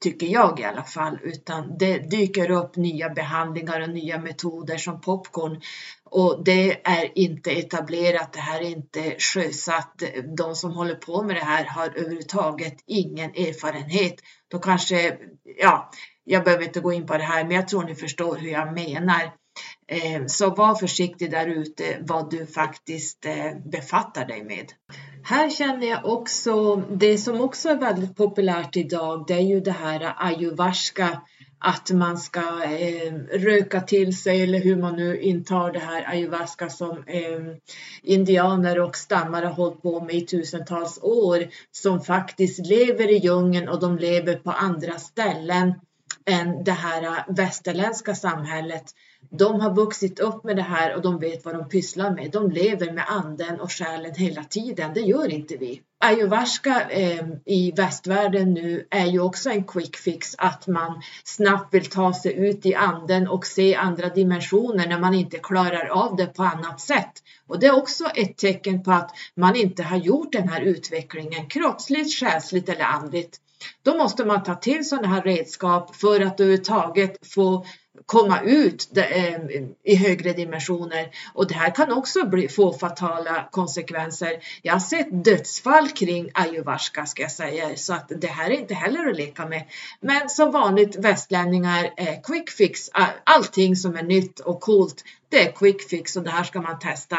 [0.05, 5.01] tycker jag i alla fall, utan det dyker upp nya behandlingar och nya metoder som
[5.01, 5.61] popcorn
[6.05, 10.03] och det är inte etablerat, det här är inte sjösatt.
[10.37, 14.15] De som håller på med det här har överhuvudtaget ingen erfarenhet.
[14.49, 15.19] Då kanske,
[15.59, 15.91] ja,
[16.25, 18.73] jag behöver inte gå in på det här, men jag tror ni förstår hur jag
[18.75, 19.23] menar.
[19.87, 24.67] Eh, så var försiktig där ute vad du faktiskt eh, befattar dig med.
[25.27, 29.71] Här känner jag också, det som också är väldigt populärt idag, det är ju det
[29.71, 31.21] här ayahuasca,
[31.59, 36.69] att man ska eh, röka till sig eller hur man nu intar det här ayahuasca
[36.69, 37.41] som eh,
[38.03, 43.69] indianer och stammar har hållit på med i tusentals år, som faktiskt lever i djungeln
[43.69, 45.75] och de lever på andra ställen
[46.27, 48.85] än det här västerländska samhället
[49.39, 52.31] de har vuxit upp med det här och de vet vad de pysslar med.
[52.31, 54.95] De lever med anden och själen hela tiden.
[54.95, 55.83] Det gör inte vi.
[56.05, 61.87] Ayahuasca eh, i västvärlden nu är ju också en quick fix att man snabbt vill
[61.87, 66.27] ta sig ut i anden och se andra dimensioner när man inte klarar av det
[66.27, 67.13] på annat sätt.
[67.47, 71.47] Och det är också ett tecken på att man inte har gjort den här utvecklingen
[71.47, 73.41] kroppsligt, själsligt eller andligt.
[73.83, 77.67] Då måste man ta till sådana här redskap för att överhuvudtaget få
[78.07, 79.41] komma ut eh,
[79.85, 84.33] i högre dimensioner och det här kan också bli, få fatala konsekvenser.
[84.63, 88.75] Jag har sett dödsfall kring ayahuasca ska jag säga så att det här är inte
[88.75, 89.65] heller att leka med.
[90.01, 95.05] Men som vanligt västlänningar, eh, quick fix, eh, allting som är nytt och coolt
[95.35, 97.19] det är quick fix och det här ska man testa.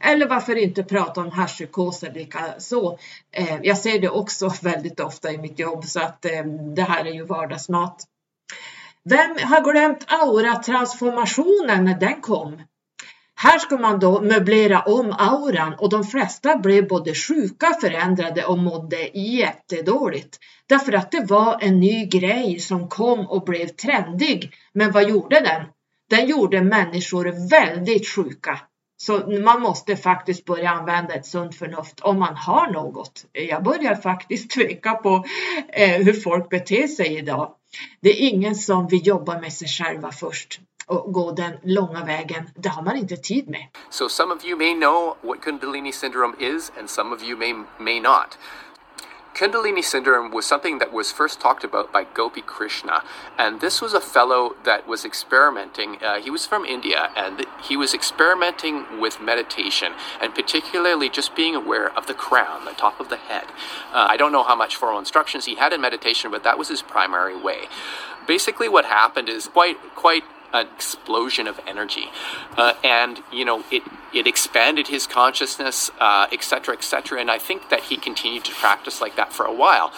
[0.00, 2.98] Eller varför inte prata om haschpsykoser lika så.
[3.30, 6.44] Eh, jag ser det också väldigt ofta i mitt jobb så att eh,
[6.74, 8.06] det här är ju vardagsmat.
[9.10, 12.62] Vem har glömt auratransformationen när den kom?
[13.36, 18.58] Här ska man då möblera om auran och de flesta blev både sjuka, förändrade och
[18.58, 20.38] mådde jättedåligt.
[20.68, 24.54] Därför att det var en ny grej som kom och blev trendig.
[24.72, 25.62] Men vad gjorde den?
[26.10, 28.60] Den gjorde människor väldigt sjuka.
[28.96, 33.24] Så man måste faktiskt börja använda ett sunt förnuft om man har något.
[33.32, 35.24] Jag börjar faktiskt tveka på
[35.68, 37.54] eh, hur folk beter sig idag.
[38.00, 40.60] Det är ingen som vill jobba med sig själva först.
[40.86, 42.50] och gå den långa vägen.
[42.54, 43.66] Det har man inte tid med.
[43.90, 47.54] So some of you may know what Kundalini syndrome is, and some of you may
[47.78, 48.38] may not.
[49.34, 53.02] Kundalini syndrome was something that was first talked about by Gopi Krishna,
[53.36, 55.96] and this was a fellow that was experimenting.
[56.00, 61.56] Uh, he was from India, and he was experimenting with meditation, and particularly just being
[61.56, 63.46] aware of the crown, the top of the head.
[63.92, 66.68] Uh, I don't know how much formal instructions he had in meditation, but that was
[66.68, 67.64] his primary way.
[68.28, 70.22] Basically, what happened is quite quite
[70.54, 72.06] an explosion of energy,
[72.56, 73.82] uh, and you know it
[74.14, 76.76] it expanded his consciousness, uh, etc.
[76.76, 79.92] Et and I think that he continued to practice like that for a while.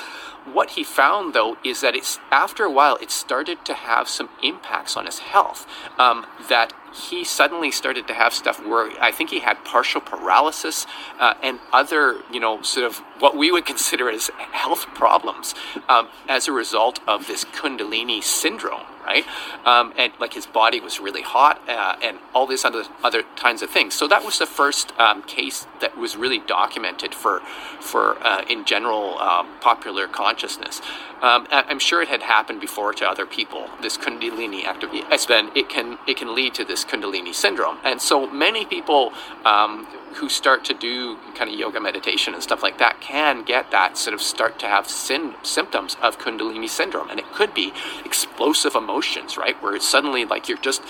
[0.52, 4.28] What he found, though, is that it's after a while it started to have some
[4.44, 5.66] impacts on his health.
[5.98, 10.86] Um, that he suddenly started to have stuff where I think he had partial paralysis
[11.18, 15.54] uh, and other, you know, sort of what we would consider as health problems
[15.88, 19.24] um, as a result of this Kundalini syndrome, right?
[19.64, 23.62] Um, and like his body was really hot uh, and all these other other kinds
[23.62, 23.94] of things.
[23.94, 27.40] So that was the first um, case that was really documented for
[27.80, 30.82] for uh, in general um, popular consciousness.
[31.22, 33.68] Um, I'm sure it had happened before to other people.
[33.80, 38.30] This Kundalini activity, then it can it can lead to this Kundalini syndrome, and so
[38.30, 39.12] many people
[39.44, 39.86] um,
[40.16, 43.96] who start to do kind of yoga meditation and stuff like that can get that
[43.96, 47.72] sort of start to have sin, symptoms of Kundalini syndrome, and it could be
[48.04, 50.82] explosive emotions, right, where it's suddenly like you're just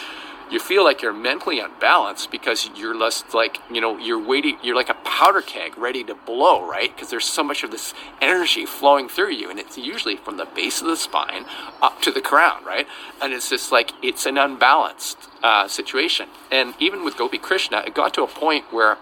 [0.51, 4.77] you feel like you're mentally unbalanced because you're less like you know you're waiting you're
[4.77, 6.95] like a powder keg ready to blow right?
[6.95, 10.45] Because there's so much of this energy flowing through you and it's usually from the
[10.45, 11.45] base of the spine
[11.83, 12.87] up to the crown right?
[13.21, 16.29] And it's just like it's an unbalanced uh, situation.
[16.51, 18.99] And even with gopi krishna it got to a point where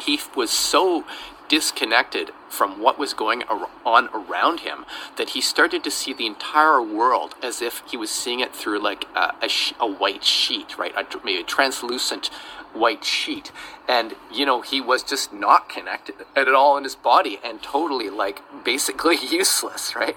[0.00, 1.04] he was so
[1.52, 3.42] disconnected from what was going
[3.84, 4.86] on around him
[5.18, 8.78] that he started to see the entire world as if he was seeing it through
[8.78, 10.94] like a, a, a white sheet, right?
[10.96, 12.28] A, maybe a translucent
[12.72, 13.52] white sheet.
[13.86, 18.08] And, you know, he was just not connected at all in his body and totally
[18.08, 20.16] like basically useless, right?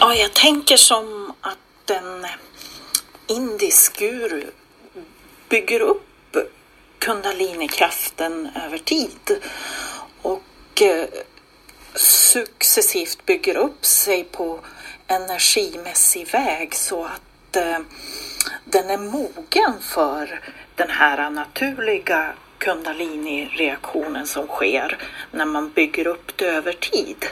[0.00, 2.26] Ja, jag tänker som att en
[3.30, 4.42] indisk guru
[5.48, 6.36] bygger upp
[6.98, 9.40] kundalinikraften över tid
[10.22, 11.06] och eh,
[11.94, 14.60] successivt bygger upp sig på
[15.06, 17.78] energimässig väg så att eh,
[18.64, 20.40] den är mogen för
[20.74, 24.98] den här naturliga kundalini-reaktionen som sker
[25.30, 27.26] när man bygger upp det över tid.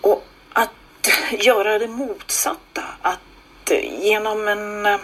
[0.00, 3.20] Och att göra det motsatta, att
[3.76, 4.98] genom en eh,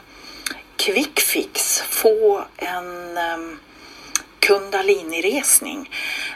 [0.77, 3.39] quick fix få en eh,
[4.39, 5.91] kundaliniresning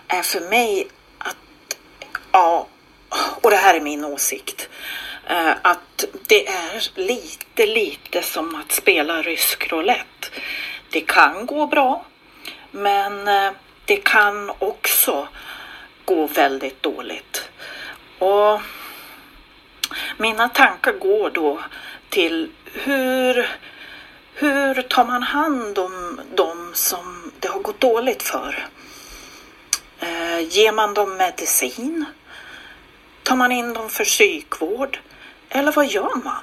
[0.08, 1.76] är för mig att,
[2.32, 2.66] ja,
[3.42, 4.68] och det här är min åsikt,
[5.26, 10.28] eh, att det är lite, lite som att spela rysk roulette.
[10.90, 12.04] Det kan gå bra,
[12.70, 13.24] men
[13.84, 15.28] det kan också
[16.04, 17.48] gå väldigt dåligt.
[18.18, 18.60] Och
[20.16, 21.60] mina tankar går då
[22.08, 23.48] till hur,
[24.34, 28.68] hur tar man hand om de som det har gått dåligt för?
[30.00, 32.04] Eh, ger man dem medicin?
[33.22, 34.98] Tar man in dem för psykvård?
[35.48, 36.42] Eller vad gör man?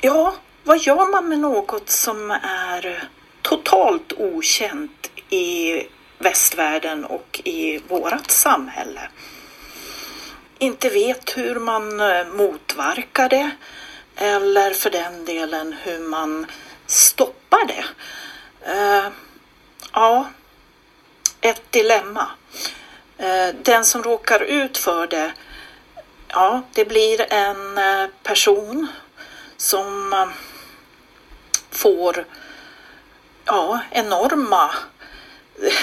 [0.00, 3.08] Ja, vad gör man med något som är
[3.42, 5.82] totalt okänt i
[6.18, 9.00] västvärlden och i vårat samhälle?
[10.58, 13.50] Inte vet hur man eh, motverkar det
[14.16, 16.46] eller för den delen hur man
[16.86, 17.84] stoppar det.
[18.72, 19.06] Eh,
[19.92, 20.28] ja,
[21.40, 22.28] ett dilemma.
[23.18, 25.32] Eh, den som råkar ut för det,
[26.28, 27.80] ja, det blir en
[28.22, 28.86] person
[29.56, 30.32] som
[31.70, 32.24] får
[33.44, 34.70] ja, enorma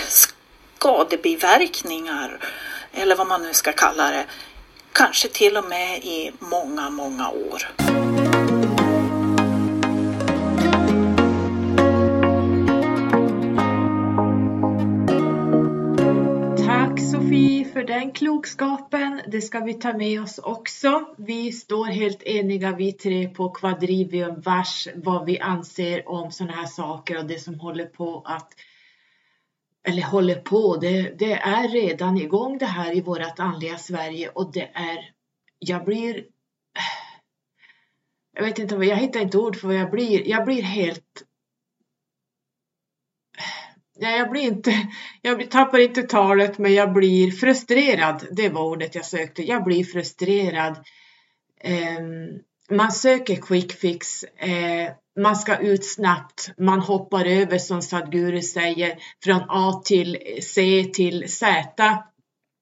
[0.08, 2.40] skadebiverkningar
[2.94, 4.26] eller vad man nu ska kalla det
[4.94, 7.62] Kanske till och med i många, många år.
[16.66, 19.22] Tack Sofie för den klokskapen.
[19.28, 21.06] Det ska vi ta med oss också.
[21.18, 26.66] Vi står helt eniga vi tre på Quadrivium vars vad vi anser om sådana här
[26.66, 28.54] saker och det som håller på att
[29.88, 34.52] eller håller på, det, det är redan igång det här i vårt andliga Sverige och
[34.54, 35.12] det är,
[35.60, 36.26] jag blir,
[38.34, 41.24] jag vet inte, jag hittar inte ord för vad jag blir, jag blir helt,
[44.02, 44.74] Nej, jag blir inte,
[45.22, 48.28] jag tappar inte talet men jag blir frustrerad.
[48.32, 49.44] Det var ordet jag sökte.
[49.44, 50.78] Jag blir frustrerad.
[51.64, 52.00] Eh,
[52.72, 54.24] man söker quick fix.
[54.24, 56.52] Eh, man ska ut snabbt.
[56.58, 62.04] Man hoppar över som Sadhguru säger från A till C till Z.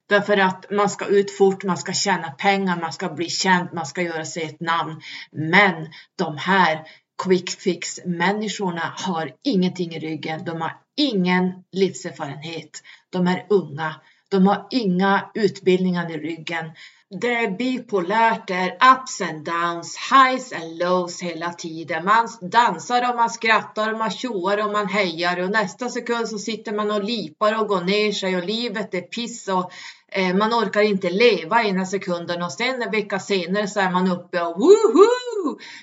[0.09, 3.85] Därför att man ska ut fort, man ska tjäna pengar, man ska bli känd, man
[3.85, 5.01] ska göra sig ett namn.
[5.31, 5.87] Men
[6.17, 6.83] de här
[7.23, 10.45] quick fix människorna har ingenting i ryggen.
[10.45, 12.83] De har ingen livserfarenhet.
[13.09, 13.95] De är unga.
[14.29, 16.71] De har inga utbildningar i ryggen.
[17.11, 22.05] Det är bipolärt, det är ups and downs, highs and lows hela tiden.
[22.05, 26.37] Man dansar och man skrattar och man tjoar och man hejar och nästa sekund så
[26.37, 29.71] sitter man och lipar och går ner sig och livet är piss och
[30.11, 34.07] eh, man orkar inte leva ena sekunden och sen en vecka senare så är man
[34.07, 35.28] uppe och woho!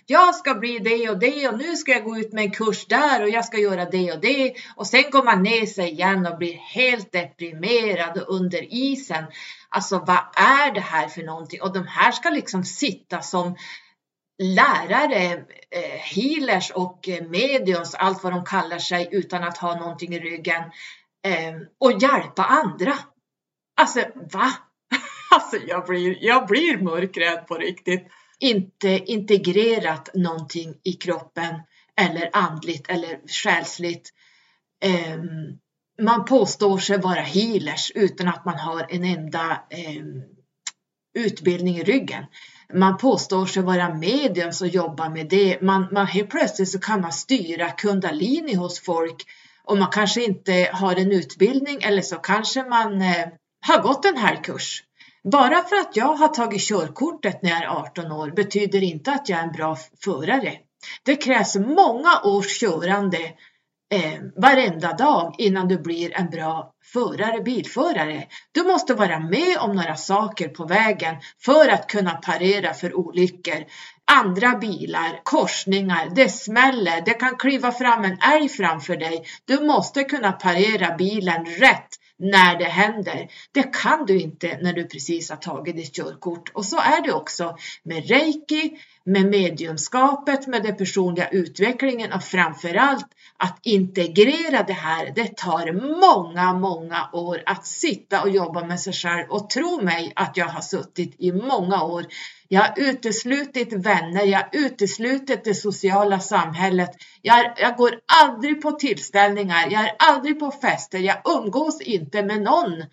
[0.07, 2.87] Jag ska bli det och det och nu ska jag gå ut med en kurs
[2.87, 6.27] där och jag ska göra det och det och sen går man ner sig igen
[6.27, 9.25] och blir helt deprimerad och under isen.
[9.69, 11.63] Alltså vad är det här för någonting?
[11.63, 13.57] Och de här ska liksom sitta som
[14.43, 20.15] lärare, eh, healers och eh, mediums, allt vad de kallar sig utan att ha någonting
[20.15, 20.63] i ryggen
[21.27, 22.95] eh, och hjälpa andra.
[23.77, 24.01] Alltså
[24.33, 24.53] va?
[25.31, 28.07] Alltså jag blir, jag blir mörkrädd på riktigt.
[28.41, 31.55] Inte integrerat någonting i kroppen
[32.01, 34.13] eller andligt eller själsligt.
[34.81, 35.59] Ehm,
[36.03, 40.23] man påstår sig vara healers utan att man har en enda ehm,
[41.15, 42.25] utbildning i ryggen.
[42.75, 45.61] Man påstår sig vara medium och jobbar med det.
[45.63, 49.27] Man, man helt plötsligt så kan man styra kundalini hos folk
[49.65, 53.29] och man kanske inte har en utbildning eller så kanske man eh,
[53.67, 54.83] har gått en här kurs.
[55.31, 59.29] Bara för att jag har tagit körkortet när jag är 18 år betyder inte att
[59.29, 60.53] jag är en bra förare.
[61.03, 63.19] Det krävs många års körande
[63.95, 68.27] eh, varenda dag innan du blir en bra förare, bilförare.
[68.53, 73.65] Du måste vara med om några saker på vägen för att kunna parera för olyckor.
[74.13, 79.25] Andra bilar, korsningar, det smäller, det kan kliva fram en älg framför dig.
[79.45, 81.89] Du måste kunna parera bilen rätt
[82.19, 83.29] när det händer.
[83.53, 86.51] Det kan du inte när du precis har tagit ditt körkort.
[86.55, 93.07] Och så är det också med reiki, med mediumskapet, med den personliga utvecklingen och framförallt
[93.39, 95.13] att integrera det här.
[95.15, 100.13] Det tar många, många år att sitta och jobba med sig själv och tro mig
[100.17, 102.07] att jag har suttit i många år.
[102.49, 106.91] Jag har uteslutit vänner, jag har uteslutit det sociala samhället.
[107.23, 112.43] Jag, jag går aldrig på tillställningar, jag är aldrig på fester, jag umgås inte med
[112.43, 112.85] någon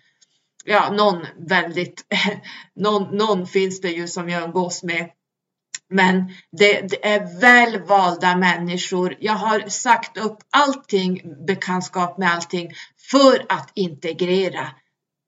[0.64, 2.04] ja, någon väldigt,
[2.74, 5.10] någon, någon finns det ju som jag umgås med
[5.90, 9.16] men det, det, är välvalda människor.
[9.20, 12.72] Jag har sagt upp allting, bekantskap med allting
[13.10, 14.68] för att integrera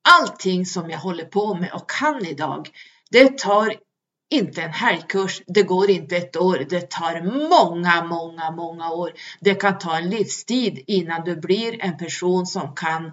[0.07, 2.68] allting som jag håller på med och kan idag.
[3.11, 3.74] Det tar
[4.30, 9.12] inte en helgkurs, det går inte ett år, det tar många, många, många år.
[9.40, 13.12] Det kan ta en livstid innan du blir en person som kan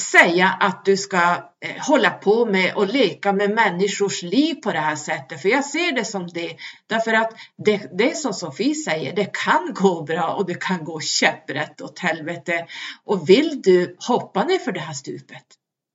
[0.00, 1.18] säga att du ska
[1.60, 5.42] eh, hålla på med och leka med människors liv på det här sättet.
[5.42, 6.56] För jag ser det som det.
[6.86, 7.32] Därför att
[7.64, 11.80] det, det är som Sofie säger, det kan gå bra och det kan gå käpprätt
[11.80, 12.66] åt helvete.
[13.04, 15.44] Och vill du hoppa ner för det här stupet?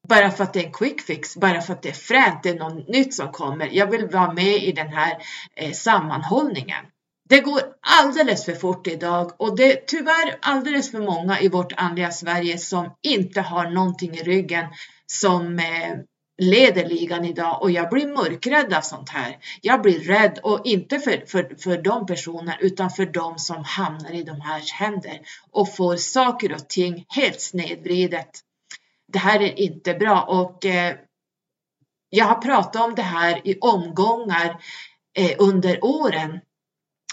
[0.08, 2.50] Bara för att det är en quick fix, bara för att det är fränt, det
[2.50, 3.70] är något nytt som kommer.
[3.72, 5.18] Jag vill vara med i den här
[5.56, 6.86] eh, sammanhållningen.
[7.32, 11.74] Det går alldeles för fort idag och det är tyvärr alldeles för många i vårt
[11.78, 14.66] andliga Sverige som inte har någonting i ryggen
[15.06, 15.98] som eh,
[16.42, 19.38] leder ligan idag och jag blir mörkrädd av sånt här.
[19.62, 24.12] Jag blir rädd och inte för, för, för de personerna utan för de som hamnar
[24.12, 25.20] i de här händer
[25.52, 28.30] och får saker och ting helt snedvridet.
[29.14, 30.96] Det här är inte bra och eh,
[32.10, 34.64] jag har pratat om det här i omgångar
[35.18, 36.40] eh, under åren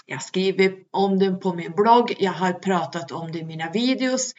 [0.09, 4.33] jag skriver om det på min blogg, jag har pratat om det i mina videos.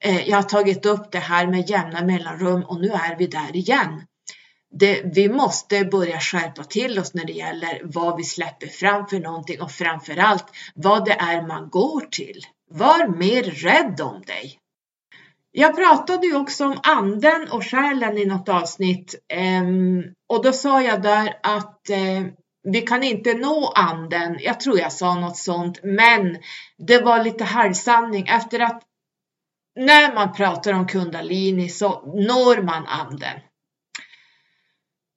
[0.00, 3.56] Eh, jag har tagit upp det här med jämna mellanrum och nu är vi där
[3.56, 4.02] igen.
[4.70, 9.20] Det, vi måste börja skärpa till oss när det gäller vad vi släpper fram för
[9.20, 12.40] någonting och framförallt vad det är man går till.
[12.70, 14.58] Var mer rädd om dig.
[15.52, 20.82] Jag pratade ju också om anden och själen i något avsnitt ehm, och då sa
[20.82, 22.22] jag där att eh,
[22.72, 24.36] vi kan inte nå anden.
[24.40, 26.38] Jag tror jag sa något sånt, men
[26.78, 28.82] det var lite halvsanning efter att
[29.76, 33.40] när man pratar om kundalini så når man anden.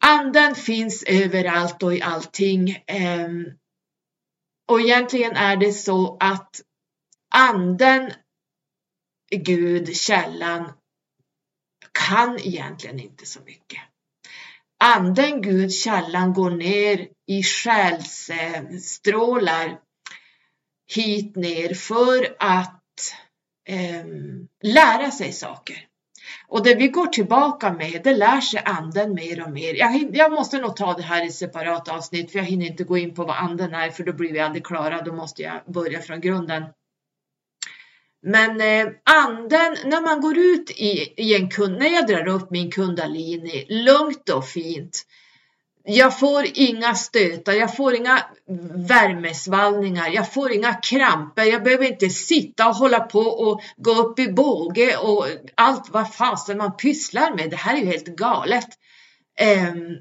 [0.05, 2.83] Anden finns överallt och i allting.
[2.87, 3.45] Ehm,
[4.67, 6.61] och egentligen är det så att
[7.35, 8.11] anden
[9.31, 10.71] Gud, källan,
[11.91, 13.79] kan egentligen inte så mycket.
[14.83, 19.79] Anden, Gud, källan går ner i själsstrålar
[20.95, 22.83] hit ner för att
[23.67, 24.05] eh,
[24.63, 25.85] lära sig saker.
[26.47, 29.73] Och det vi går tillbaka med, det lär sig anden mer och mer.
[29.73, 32.97] Jag, jag, måste nog ta det här i separat avsnitt, för jag hinner inte gå
[32.97, 35.01] in på vad anden är, för då blir vi aldrig klara.
[35.01, 36.63] Då måste jag börja från grunden.
[38.21, 42.51] Men eh, anden, när man går ut i, i en kund, när jag drar upp
[42.51, 45.05] min kundalini, lugnt och fint,
[45.89, 48.19] jag får inga stötar, jag får inga
[48.87, 54.19] värmesvallningar, jag får inga kramper, jag behöver inte sitta och hålla på och gå upp
[54.19, 55.25] i båge och
[55.55, 57.49] allt vad fasen man pysslar med.
[57.49, 58.67] Det här är ju helt galet.
[59.41, 59.97] Um,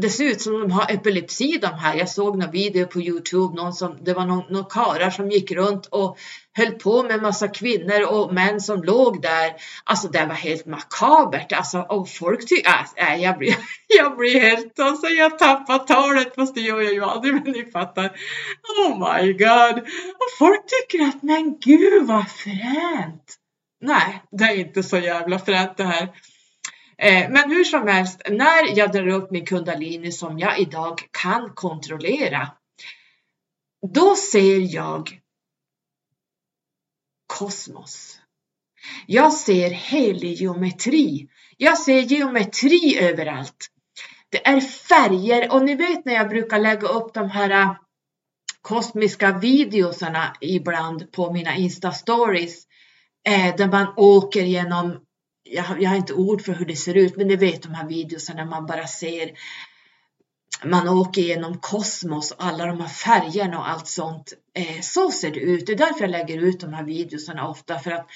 [0.00, 1.94] det ser ut som de har epilepsi de här.
[1.94, 5.52] Jag såg några video på Youtube, någon som, det var någon, någon karar som gick
[5.52, 6.18] runt och
[6.52, 9.52] höll på med massa kvinnor och män som låg där.
[9.84, 11.52] Alltså det var helt makabert.
[11.52, 13.56] Alltså, och folk tycker, äh, äh, jag, blir,
[13.98, 17.70] jag blir helt, alltså jag tappar talet fast det gör jag ju aldrig men ni
[17.70, 18.12] fattar.
[18.78, 19.78] Oh my god.
[20.14, 23.36] Och folk tycker att men gud vad fränt.
[23.82, 26.08] Nej, det är inte så jävla fränt det här.
[27.00, 31.54] Eh, men hur som helst, när jag drar upp min kundalini som jag idag kan
[31.54, 32.48] kontrollera,
[33.94, 35.20] då ser jag
[37.26, 38.18] kosmos.
[39.06, 41.28] Jag ser helig geometri.
[41.56, 43.66] Jag ser geometri överallt.
[44.28, 47.72] Det är färger och ni vet när jag brukar lägga upp de här äh,
[48.62, 52.66] kosmiska videosarna ibland på mina Insta-stories
[53.28, 55.00] eh, där man åker genom
[55.50, 57.86] jag, jag har inte ord för hur det ser ut, men ni vet de här
[57.86, 59.30] videorna man bara ser
[60.64, 64.32] man åker genom kosmos och alla de här färgerna och allt sånt.
[64.54, 65.66] Eh, så ser det ut.
[65.66, 68.06] Det är därför jag lägger ut de här videorna ofta för att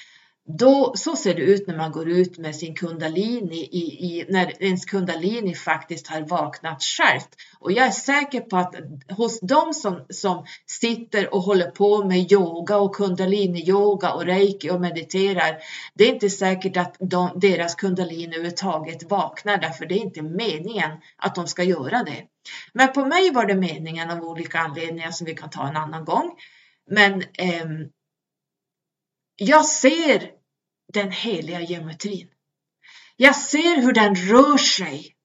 [0.47, 4.63] då, så ser det ut när man går ut med sin kundalini, i, i, när
[4.63, 7.29] ens kundalini faktiskt har vaknat självt.
[7.59, 8.75] Och jag är säker på att
[9.09, 14.81] hos de som, som sitter och håller på med yoga och kundalini-yoga och reiki och
[14.81, 15.57] mediterar,
[15.93, 20.91] det är inte säkert att de, deras kundalini överhuvudtaget vaknar därför det är inte meningen
[21.17, 22.23] att de ska göra det.
[22.73, 26.05] Men på mig var det meningen av olika anledningar som vi kan ta en annan
[26.05, 26.31] gång.
[26.89, 27.65] Men eh,
[29.35, 30.34] jag ser
[30.95, 32.27] den heliga geometrin.
[33.15, 35.15] Jag ser hur den rör sig.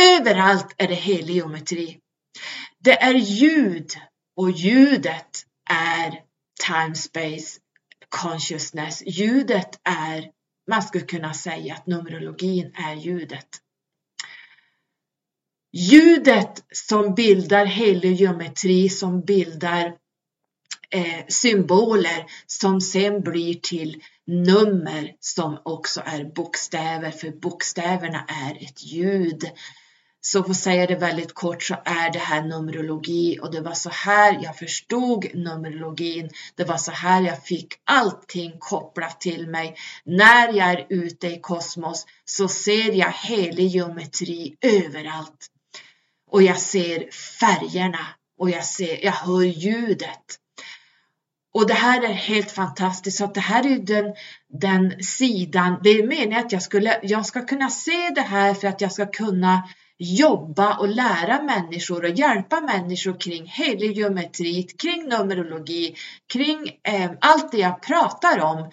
[0.00, 2.00] Överallt är det helig geometri.
[2.78, 3.90] Det är ljud
[4.36, 6.22] och ljudet är
[6.66, 7.60] time space
[8.08, 9.02] consciousness.
[9.06, 10.30] Ljudet är,
[10.70, 13.48] man skulle kunna säga att numerologin är ljudet.
[15.72, 19.96] Ljudet som bildar helig geometri, som bildar
[20.90, 28.84] eh, symboler som sen blir till nummer som också är bokstäver, för bokstäverna är ett
[28.84, 29.50] ljud.
[30.20, 33.74] Så för att säga det väldigt kort så är det här numerologi och det var
[33.74, 36.30] så här jag förstod numerologin.
[36.54, 39.76] Det var så här jag fick allting kopplat till mig.
[40.04, 45.50] När jag är ute i kosmos så ser jag helig geometri överallt.
[46.30, 48.06] Och jag ser färgerna
[48.38, 50.38] och jag, ser, jag hör ljudet.
[51.54, 53.18] Och det här är helt fantastiskt.
[53.18, 54.14] Så att det här är den,
[54.48, 55.80] den sidan.
[55.82, 58.92] Det är meningen att jag, skulle, jag ska kunna se det här för att jag
[58.92, 65.94] ska kunna jobba och lära människor och hjälpa människor kring helig geometri, kring numerologi,
[66.32, 68.70] kring eh, allt det jag pratar om.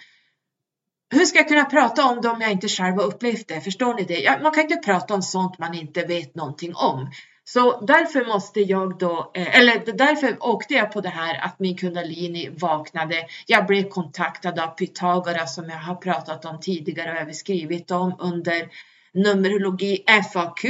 [1.14, 3.60] Hur ska jag kunna prata om det om jag inte själv har upplevt det?
[3.60, 4.42] Förstår ni det?
[4.42, 7.10] Man kan inte prata om sånt man inte vet någonting om.
[7.44, 11.76] Så därför måste jag då, eh, eller därför åkte jag på det här att min
[11.76, 13.26] kundalini vaknade.
[13.46, 18.16] Jag blev kontaktad av Pythagoras som jag har pratat om tidigare och även skrivit om
[18.18, 18.68] under
[19.12, 20.64] numerologi FAQ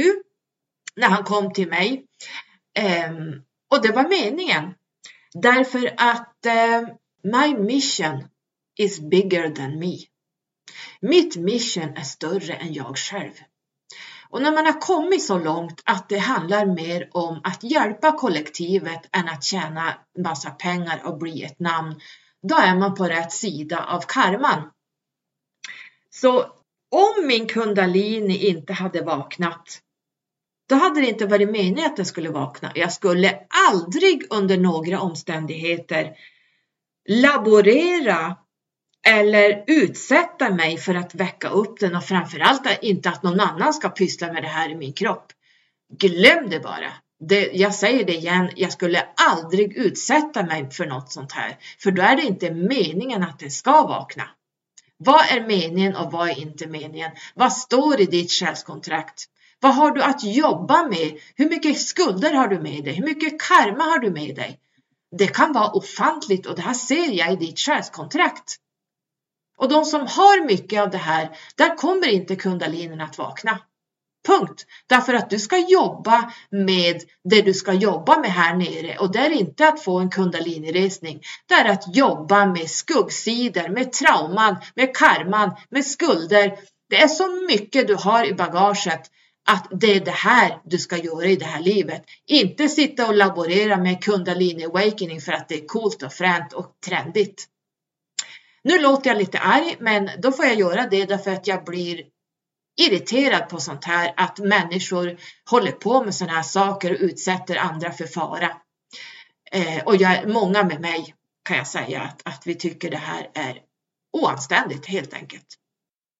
[0.95, 2.05] när han kom till mig.
[2.79, 4.73] Ehm, och det var meningen.
[5.33, 6.87] Därför att ehm,
[7.23, 8.23] my mission
[8.77, 9.97] is bigger than me.
[11.01, 13.31] Mitt mission är större än jag själv.
[14.33, 19.01] Och när man har kommit så långt att det handlar mer om att hjälpa kollektivet
[19.11, 21.95] än att tjäna massa pengar och bli ett namn,
[22.41, 24.71] då är man på rätt sida av karman.
[26.09, 26.39] Så
[26.91, 29.79] om min kundalini inte hade vaknat,
[30.69, 32.71] då hade det inte varit meningen att den skulle vakna.
[32.75, 36.15] Jag skulle aldrig under några omständigheter
[37.09, 38.35] laborera
[39.07, 43.89] eller utsätta mig för att väcka upp den och framförallt inte att någon annan ska
[43.89, 45.25] pyssla med det här i min kropp.
[45.99, 46.93] Glöm det bara.
[47.19, 51.91] Det, jag säger det igen, jag skulle aldrig utsätta mig för något sånt här, för
[51.91, 54.23] då är det inte meningen att den ska vakna.
[54.97, 57.11] Vad är meningen och vad är inte meningen?
[57.35, 59.25] Vad står i ditt själskontrakt?
[59.59, 61.17] Vad har du att jobba med?
[61.35, 62.93] Hur mycket skulder har du med dig?
[62.93, 64.59] Hur mycket karma har du med dig?
[65.17, 68.59] Det kan vara ofantligt och det här ser jag i ditt själskontrakt.
[69.63, 73.59] Och de som har mycket av det här, där kommer inte kundalinen att vakna.
[74.27, 74.65] Punkt.
[74.87, 79.19] Därför att du ska jobba med det du ska jobba med här nere och det
[79.19, 81.21] är inte att få en kundaliniresning.
[81.47, 86.53] Det är att jobba med skuggsidor, med trauman, med karman, med skulder.
[86.89, 89.11] Det är så mycket du har i bagaget
[89.49, 92.03] att det är det här du ska göra i det här livet.
[92.27, 96.71] Inte sitta och laborera med kundalini awakening för att det är coolt och fränt och
[96.85, 97.49] trendigt.
[98.63, 102.03] Nu låter jag lite arg, men då får jag göra det därför att jag blir
[102.81, 105.17] irriterad på sånt här, att människor
[105.49, 108.51] håller på med sådana här saker och utsätter andra för fara.
[109.51, 113.29] Eh, och jag, många med mig kan jag säga att, att vi tycker det här
[113.33, 113.59] är
[114.13, 115.47] oanständigt helt enkelt.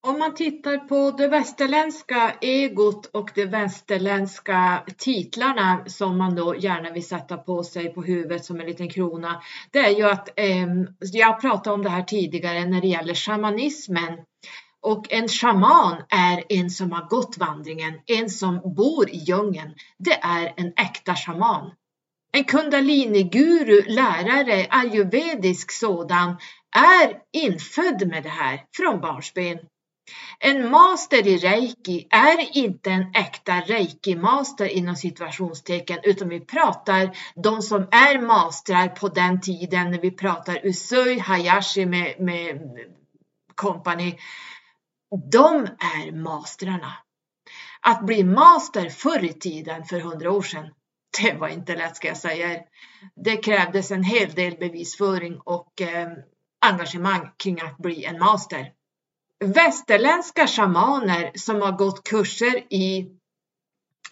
[0.07, 6.91] Om man tittar på det västerländska egot och de västerländska titlarna som man då gärna
[6.91, 9.41] vill sätta på sig på huvudet som en liten krona.
[9.71, 10.67] Det är ju att, eh,
[11.13, 14.17] jag pratade om det här tidigare när det gäller shamanismen.
[14.81, 19.73] Och en shaman är en som har gått vandringen, en som bor i djungeln.
[19.97, 21.71] Det är en äkta shaman.
[22.31, 26.37] En kundalini-guru, lärare, ayurvedisk sådan,
[26.75, 29.59] är infödd med det här från barnsben.
[30.39, 37.61] En master i reiki är inte en äkta reiki-master inom situationstecken utan vi pratar de
[37.61, 42.61] som är mastrar på den tiden när vi pratar Usui Hayashi med, med
[43.55, 44.17] company.
[45.31, 46.93] De är mastrarna.
[47.81, 50.73] Att bli master förr i tiden för hundra år sedan,
[51.21, 52.61] det var inte lätt ska jag säga
[53.15, 56.11] Det krävdes en hel del bevisföring och eh,
[56.65, 58.71] engagemang kring att bli en master
[59.43, 63.07] västerländska shamaner som har gått kurser i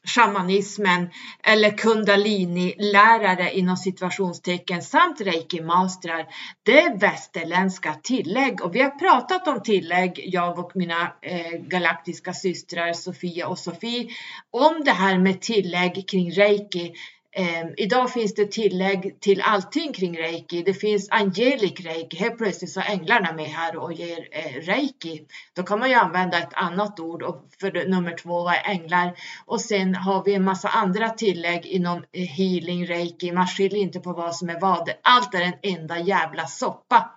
[0.04, 1.10] shamanismen
[1.44, 6.26] eller kundalini-lärare inom situationstecken samt reiki-mastrar.
[6.64, 12.34] Det är västerländska tillägg och vi har pratat om tillägg, jag och mina eh, galaktiska
[12.34, 14.08] systrar Sofia och Sofie,
[14.52, 16.94] om det här med tillägg kring reiki
[17.34, 20.64] Eh, idag finns det tillägg till allting kring reiki.
[20.64, 22.18] Det finns angelic reiki.
[22.18, 25.22] Helt plötsligt så är änglarna med här och ger eh, reiki.
[25.54, 29.14] Då kan man ju använda ett annat ord och för nummer två var änglar.
[29.46, 33.32] Och sen har vi en massa andra tillägg inom eh, healing reiki.
[33.32, 34.90] Man skiljer inte på vad som är vad.
[35.02, 37.12] Allt är en enda jävla soppa.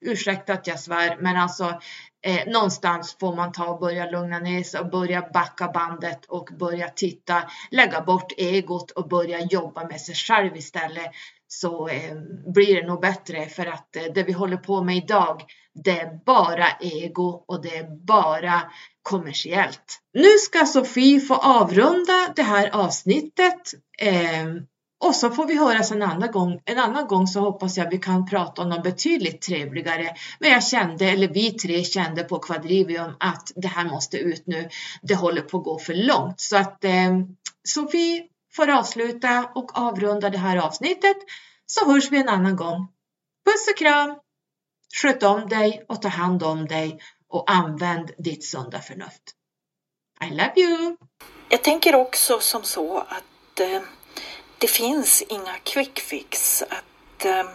[0.00, 1.80] Ursäkta att jag svär, men alltså
[2.22, 6.48] eh, någonstans får man ta och börja lugna ner sig och börja backa bandet och
[6.58, 11.10] börja titta, lägga bort egot och börja jobba med sig själv istället
[11.48, 12.16] så eh,
[12.54, 15.42] blir det nog bättre för att eh, det vi håller på med idag
[15.74, 18.62] det är bara ego och det är bara
[19.02, 20.00] kommersiellt.
[20.14, 23.74] Nu ska Sofie få avrunda det här avsnittet.
[23.98, 24.46] Eh,
[25.00, 26.60] och så får vi höras en annan gång.
[26.64, 30.14] En annan gång så hoppas jag vi kan prata om något betydligt trevligare.
[30.38, 34.68] Men jag kände, eller vi tre kände på Quadrivium att det här måste ut nu.
[35.02, 36.40] Det håller på att gå för långt.
[36.40, 37.18] Så att eh,
[37.64, 38.22] Sofie
[38.52, 41.16] får avsluta och avrunda det här avsnittet.
[41.66, 42.88] Så hörs vi en annan gång.
[43.44, 44.18] Puss och kram!
[45.02, 49.22] Sköt om dig och ta hand om dig och använd ditt sunda förnuft.
[50.24, 50.96] I love you!
[51.48, 53.82] Jag tänker också som så att eh
[54.60, 56.62] det finns inga quick fix.
[56.62, 57.46] Att ehm,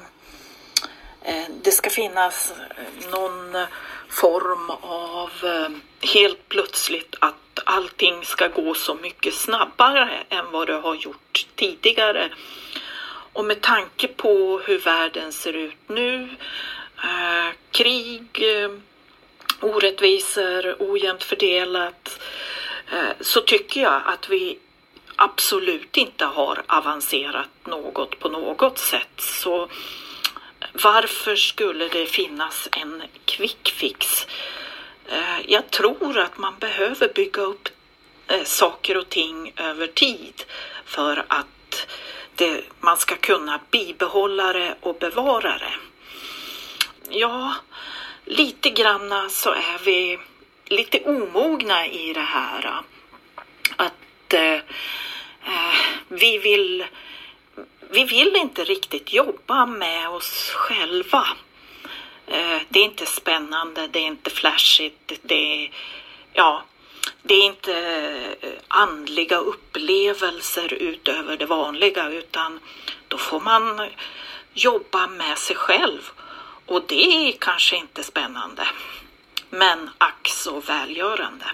[1.22, 3.66] eh, det ska finnas eh, någon
[4.10, 5.70] form av eh,
[6.14, 12.30] helt plötsligt att allting ska gå så mycket snabbare än vad det har gjort tidigare.
[13.34, 16.30] Och med tanke på hur världen ser ut nu,
[17.04, 18.72] eh, krig, eh,
[19.62, 22.20] orättvisor, ojämnt fördelat,
[22.92, 24.60] eh, så tycker jag att vi
[25.16, 29.22] absolut inte har avancerat något på något sätt.
[29.22, 29.70] Så
[30.74, 34.28] varför skulle det finnas en quick fix?
[35.08, 37.70] Eh, jag tror att man behöver bygga upp
[38.28, 40.44] eh, saker och ting över tid
[40.86, 41.88] för att
[42.36, 45.74] det, man ska kunna bibehålla det och bevara det.
[47.10, 47.56] Ja,
[48.26, 50.20] lite granna så är vi
[50.66, 52.82] lite omogna i det här.
[53.76, 53.94] Att
[54.36, 54.60] eh,
[56.08, 56.86] vi vill
[57.90, 61.28] vi vill inte riktigt jobba med oss själva.
[62.28, 65.72] Eh, det är inte spännande, det är inte flashigt, det är,
[66.34, 66.64] ja,
[67.22, 67.78] det är inte
[68.42, 72.60] eh, andliga upplevelser utöver det vanliga utan
[73.08, 73.90] då får man
[74.54, 76.12] jobba med sig själv
[76.66, 78.68] och det är kanske inte spännande.
[79.50, 81.46] men ack så välgörande.